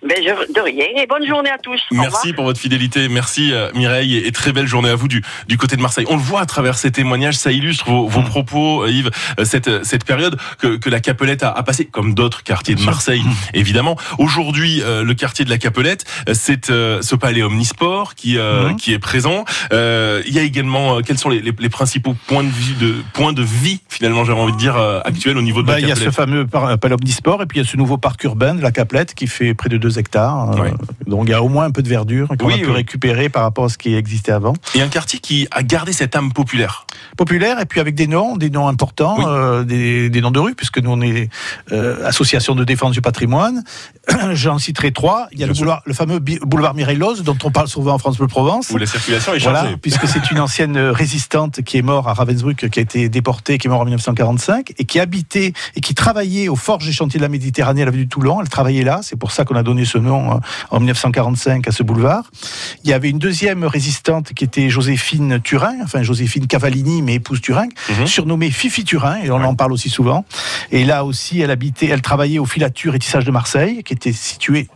Ben, 0.00 0.16
je- 0.22 0.52
de 0.52 0.60
rien 0.60 0.84
et 0.96 1.06
bonne 1.08 1.26
journée 1.26 1.50
à 1.50 1.58
tous. 1.58 1.80
Merci 1.90 2.32
pour 2.32 2.44
votre 2.44 2.60
fidélité, 2.60 3.08
merci 3.08 3.52
euh, 3.52 3.68
Mireille 3.74 4.16
et, 4.16 4.30
très 4.30 4.52
belle 4.52 4.68
journée 4.68 4.90
à 4.90 4.94
vous 4.94 5.08
du, 5.08 5.24
du 5.48 5.58
côté 5.58 5.74
de 5.74 5.82
Marseille. 5.82 6.04
On 6.08 6.14
le 6.16 6.22
voit 6.22 6.40
à 6.40 6.46
travers 6.46 6.78
ces 6.78 6.92
témoignages, 6.92 7.34
ça 7.34 7.50
illustre 7.50 7.86
vos, 7.90 8.06
Mm. 8.06 8.10
vos 8.10 8.22
propos, 8.22 8.84
euh, 8.84 8.90
Yves, 8.92 9.10
euh, 9.40 9.44
cette, 9.44 9.84
cette 9.84 10.04
période 10.04 10.38
que, 10.60 10.76
que 10.76 10.88
la 10.88 11.00
Capelette 11.00 11.42
a, 11.42 11.50
a 11.50 11.62
passé, 11.64 11.84
comme 11.84 12.14
d'autres 12.14 12.44
quartiers 12.44 12.76
de 12.76 12.82
Marseille, 12.82 13.22
Mm. 13.24 13.32
évidemment. 13.54 13.96
Aujourd'hui, 14.18 14.82
euh, 14.82 15.02
le 15.02 15.14
quartier 15.14 15.44
de 15.44 15.50
la 15.50 15.58
Capelette, 15.58 16.04
c'est 16.32 16.70
euh, 16.70 17.02
ce 17.02 17.16
palais 17.16 17.42
omnisport 17.42 18.14
qui, 18.14 18.38
euh, 18.38 18.68
Mhm. 18.68 18.76
qui 18.76 18.92
est 18.92 18.98
présent. 19.00 19.44
Euh, 19.72 20.22
il 20.28 20.32
y 20.32 20.38
a 20.38 20.42
également, 20.42 20.98
euh, 20.98 21.00
quels 21.00 21.18
sont 21.18 21.28
les, 21.28 21.40
les- 21.40 21.52
les 21.58 21.68
principaux 21.70 22.14
points 22.28 22.44
de 22.44 22.50
vie, 22.50 22.74
de, 22.74 22.94
points 23.14 23.32
de 23.32 23.42
vie 23.42 23.80
finalement, 23.88 24.24
j'avais 24.24 24.38
envie 24.40 24.52
de 24.52 24.58
dire, 24.58 24.76
euh, 24.76 25.00
actuels 25.04 25.36
au 25.38 25.42
niveau 25.42 25.62
de 25.62 25.66
Bah, 25.66 25.72
la 25.72 25.80
il 25.80 25.88
y 25.88 25.90
a 25.90 25.94
Capelette 25.94 26.10
ce 26.12 26.14
fameux 26.14 26.46
palais 26.46 26.94
omnisport 26.94 27.42
et 27.42 27.46
puis 27.46 27.58
il 27.58 27.64
y 27.64 27.66
a 27.66 27.68
ce 27.68 27.76
nouveau 27.76 27.98
parc 27.98 28.22
urbain 28.22 28.54
de 28.54 28.62
la 28.62 28.70
Caplette 28.70 29.14
qui 29.16 29.26
fait 29.26 29.54
près 29.54 29.68
de 29.68 29.87
2 29.88 29.98
hectares. 29.98 30.50
Euh. 30.58 30.70
Donc 31.06 31.24
il 31.26 31.30
y 31.30 31.34
a 31.34 31.42
au 31.42 31.48
moins 31.48 31.64
un 31.64 31.70
peu 31.70 31.82
de 31.82 31.88
verdure 31.88 32.28
qu'on 32.38 32.46
Oui, 32.46 32.54
a 32.54 32.58
pu 32.58 32.66
oui. 32.66 32.72
récupérer 32.72 33.28
par 33.28 33.42
rapport 33.42 33.64
à 33.64 33.68
ce 33.68 33.78
qui 33.78 33.94
existait 33.94 34.32
avant. 34.32 34.52
Et 34.74 34.82
un 34.82 34.88
quartier 34.88 35.18
qui 35.18 35.48
a 35.50 35.62
gardé 35.62 35.92
cette 35.92 36.14
âme 36.16 36.32
populaire. 36.32 36.86
Populaire 37.16 37.60
et 37.60 37.66
puis 37.66 37.80
avec 37.80 37.94
des 37.94 38.06
noms, 38.06 38.36
des 38.36 38.50
noms 38.50 38.68
importants, 38.68 39.26
euh, 39.26 39.64
des, 39.64 40.10
des 40.10 40.20
noms 40.20 40.30
de 40.30 40.38
rue 40.38 40.54
puisque 40.54 40.78
nous 40.78 40.90
on 40.90 41.00
est 41.00 41.28
euh, 41.72 42.06
association 42.06 42.54
de 42.54 42.64
défense 42.64 42.92
du 42.92 43.00
patrimoine. 43.00 43.64
J'en 44.32 44.58
citerai 44.58 44.92
trois. 44.92 45.28
Il 45.32 45.38
y 45.38 45.44
a 45.44 45.46
le, 45.46 45.54
sûr. 45.54 45.62
boulevard, 45.64 45.82
le 45.86 45.94
fameux 45.94 46.18
boulevard 46.18 46.74
Mireille-Loz 46.74 47.22
dont 47.22 47.38
on 47.44 47.50
parle 47.50 47.68
souvent 47.68 47.94
en 47.94 47.98
France 47.98 48.18
Bleu 48.18 48.26
Provence. 48.26 48.70
Où 48.70 48.76
la 48.78 48.86
circulation 48.86 49.32
est 49.34 49.38
chargée. 49.38 49.60
Voilà, 49.60 49.76
puisque 49.80 50.06
c'est 50.06 50.30
une 50.30 50.40
ancienne 50.40 50.78
résistante 50.78 51.62
qui 51.62 51.78
est 51.78 51.82
morte 51.82 52.06
à 52.06 52.12
Ravensbrück, 52.12 52.68
qui 52.68 52.78
a 52.78 52.82
été 52.82 53.08
déportée, 53.08 53.58
qui 53.58 53.66
est 53.66 53.70
morte 53.70 53.82
en 53.82 53.86
1945, 53.86 54.72
et 54.78 54.84
qui 54.84 55.00
habitait 55.00 55.52
et 55.74 55.80
qui 55.80 55.94
travaillait 55.94 56.48
aux 56.48 56.56
forges 56.56 56.88
et 56.88 56.92
chantiers 56.92 57.18
de 57.18 57.24
la 57.24 57.28
Méditerranée 57.28 57.82
à 57.82 57.84
l'avenue 57.86 58.04
de 58.04 58.10
Toulon. 58.10 58.40
Elle 58.40 58.48
travaillait 58.48 58.84
là, 58.84 59.00
c'est 59.02 59.16
pour 59.16 59.32
ça 59.32 59.44
qu'on 59.44 59.54
a 59.56 59.62
donné 59.62 59.77
ce 59.84 59.98
nom 59.98 60.32
euh, 60.32 60.38
en 60.70 60.78
1945 60.78 61.66
à 61.68 61.72
ce 61.72 61.82
boulevard. 61.82 62.24
Il 62.84 62.90
y 62.90 62.92
avait 62.92 63.10
une 63.10 63.18
deuxième 63.18 63.64
résistante 63.64 64.32
qui 64.34 64.44
était 64.44 64.68
Joséphine 64.70 65.40
Turin, 65.40 65.74
enfin 65.82 66.02
Joséphine 66.02 66.46
Cavallini, 66.46 67.02
mais 67.02 67.14
épouse 67.14 67.40
Turin, 67.40 67.68
Mhm. 67.90 68.06
surnommée 68.06 68.50
Fifi 68.50 68.84
Turin, 68.84 69.16
et 69.22 69.30
on 69.30 69.42
en 69.42 69.54
parle 69.54 69.72
aussi 69.72 69.88
souvent. 69.90 70.24
Et 70.70 70.84
là 70.84 71.04
aussi, 71.04 71.40
elle 71.40 71.50
habitait, 71.50 71.86
elle 71.86 72.02
travaillait 72.02 72.38
au 72.38 72.46
filature 72.46 72.94
et 72.94 72.98
tissage 72.98 73.24
de 73.24 73.30
Marseille, 73.30 73.82
qui 73.84 73.92
était 73.94 74.12
situé 74.12 74.68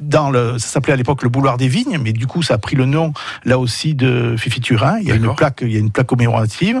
dans 0.00 0.30
le, 0.30 0.58
ça 0.58 0.68
s'appelait 0.68 0.92
à 0.92 0.96
l'époque 0.96 1.22
le 1.22 1.28
boulevard 1.28 1.56
des 1.56 1.68
Vignes, 1.68 1.98
mais 2.02 2.12
du 2.12 2.26
coup 2.26 2.42
ça 2.42 2.54
a 2.54 2.58
pris 2.58 2.76
le 2.76 2.84
nom 2.86 3.12
là 3.44 3.58
aussi 3.58 3.94
de 3.94 4.34
Fifi 4.38 4.60
Turin. 4.60 4.98
Il 5.00 5.08
y 5.08 5.12
a 5.12 5.14
une 5.14 5.34
plaque, 5.34 5.60
il 5.62 5.72
y 5.72 5.76
a 5.76 5.80
une 5.80 5.90
plaque 5.90 6.06
commémorative. 6.06 6.80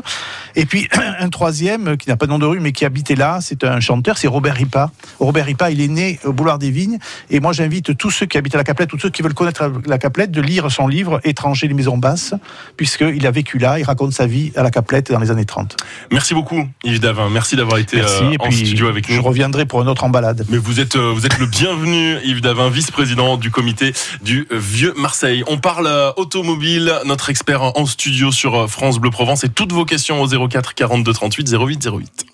Et 0.56 0.66
puis 0.66 0.88
un 1.18 1.28
troisième 1.28 1.88
euh, 1.88 1.96
qui 1.96 2.08
n'a 2.08 2.16
pas 2.16 2.26
de 2.26 2.30
nom 2.30 2.38
de 2.38 2.46
rue 2.46 2.60
mais 2.60 2.72
qui 2.72 2.84
habitait 2.84 3.14
là, 3.16 3.38
c'est 3.40 3.64
un 3.64 3.80
chanteur, 3.80 4.18
c'est 4.18 4.28
Robert 4.28 4.54
Ripa. 4.54 4.90
Robert 5.18 5.46
Ripa, 5.46 5.70
il 5.70 5.80
est 5.80 5.88
né 5.88 6.18
au 6.24 6.32
boulevard 6.32 6.58
des 6.58 6.70
Vignes. 6.70 6.98
Et 7.30 7.40
moi 7.40 7.52
j'invite 7.52 7.96
tous 7.96 8.10
ceux 8.10 8.26
qui 8.26 8.38
habitent 8.38 8.54
à 8.54 8.58
la 8.58 8.64
Caplette, 8.64 8.90
tous 8.90 8.98
ceux 8.98 9.10
qui 9.10 9.22
veulent 9.22 9.34
connaître 9.34 9.70
la 9.86 9.98
Caplette, 9.98 10.30
de 10.30 10.40
lire 10.40 10.70
son 10.70 10.86
livre 10.86 11.20
Étranger 11.24 11.68
les 11.68 11.74
maisons 11.74 11.98
basses, 11.98 12.34
puisqu'il 12.76 13.26
a 13.26 13.30
vécu 13.30 13.58
là, 13.58 13.78
il 13.78 13.84
raconte 13.84 14.12
sa 14.12 14.26
vie 14.26 14.52
à 14.56 14.62
la 14.62 14.70
Caplette 14.70 15.10
dans 15.12 15.18
les 15.18 15.30
années 15.30 15.44
30. 15.44 15.76
Merci 16.10 16.34
beaucoup, 16.34 16.66
Yves 16.84 17.00
Davin. 17.00 17.28
Merci 17.30 17.56
d'avoir 17.56 17.78
été 17.78 17.96
Merci. 17.96 18.22
euh, 18.24 18.30
et 18.32 18.36
en 18.40 18.44
puis 18.44 18.56
studio 18.56 18.88
avec 18.88 19.08
je 19.10 19.16
nous. 19.16 19.22
reviendrai 19.22 19.66
pour 19.66 19.82
une 19.82 19.88
autre 19.88 20.04
emballade. 20.04 20.44
Mais 20.48 20.58
vous 20.58 20.80
êtes, 20.80 20.96
euh, 20.96 21.12
vous 21.14 21.26
êtes 21.26 21.38
le 21.38 21.46
bienvenu, 21.46 22.16
Yves 22.24 22.40
Davin, 22.40 22.68
vice-président 22.70 22.99
du 23.00 23.50
comité 23.50 23.94
du 24.20 24.46
Vieux 24.50 24.92
Marseille. 24.94 25.42
On 25.46 25.56
parle 25.56 25.86
euh, 25.86 26.12
automobile, 26.16 26.92
notre 27.06 27.30
expert 27.30 27.62
en 27.62 27.86
studio 27.86 28.30
sur 28.30 28.54
euh, 28.54 28.66
France 28.66 28.98
Bleu 28.98 29.10
Provence 29.10 29.42
et 29.42 29.48
toutes 29.48 29.72
vos 29.72 29.86
questions 29.86 30.20
au 30.20 30.48
04 30.48 30.74
42 30.74 31.10
38 31.10 31.54
08 31.54 31.88
08. 31.90 32.26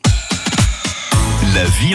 La 1.54 1.64
vie 1.64 1.94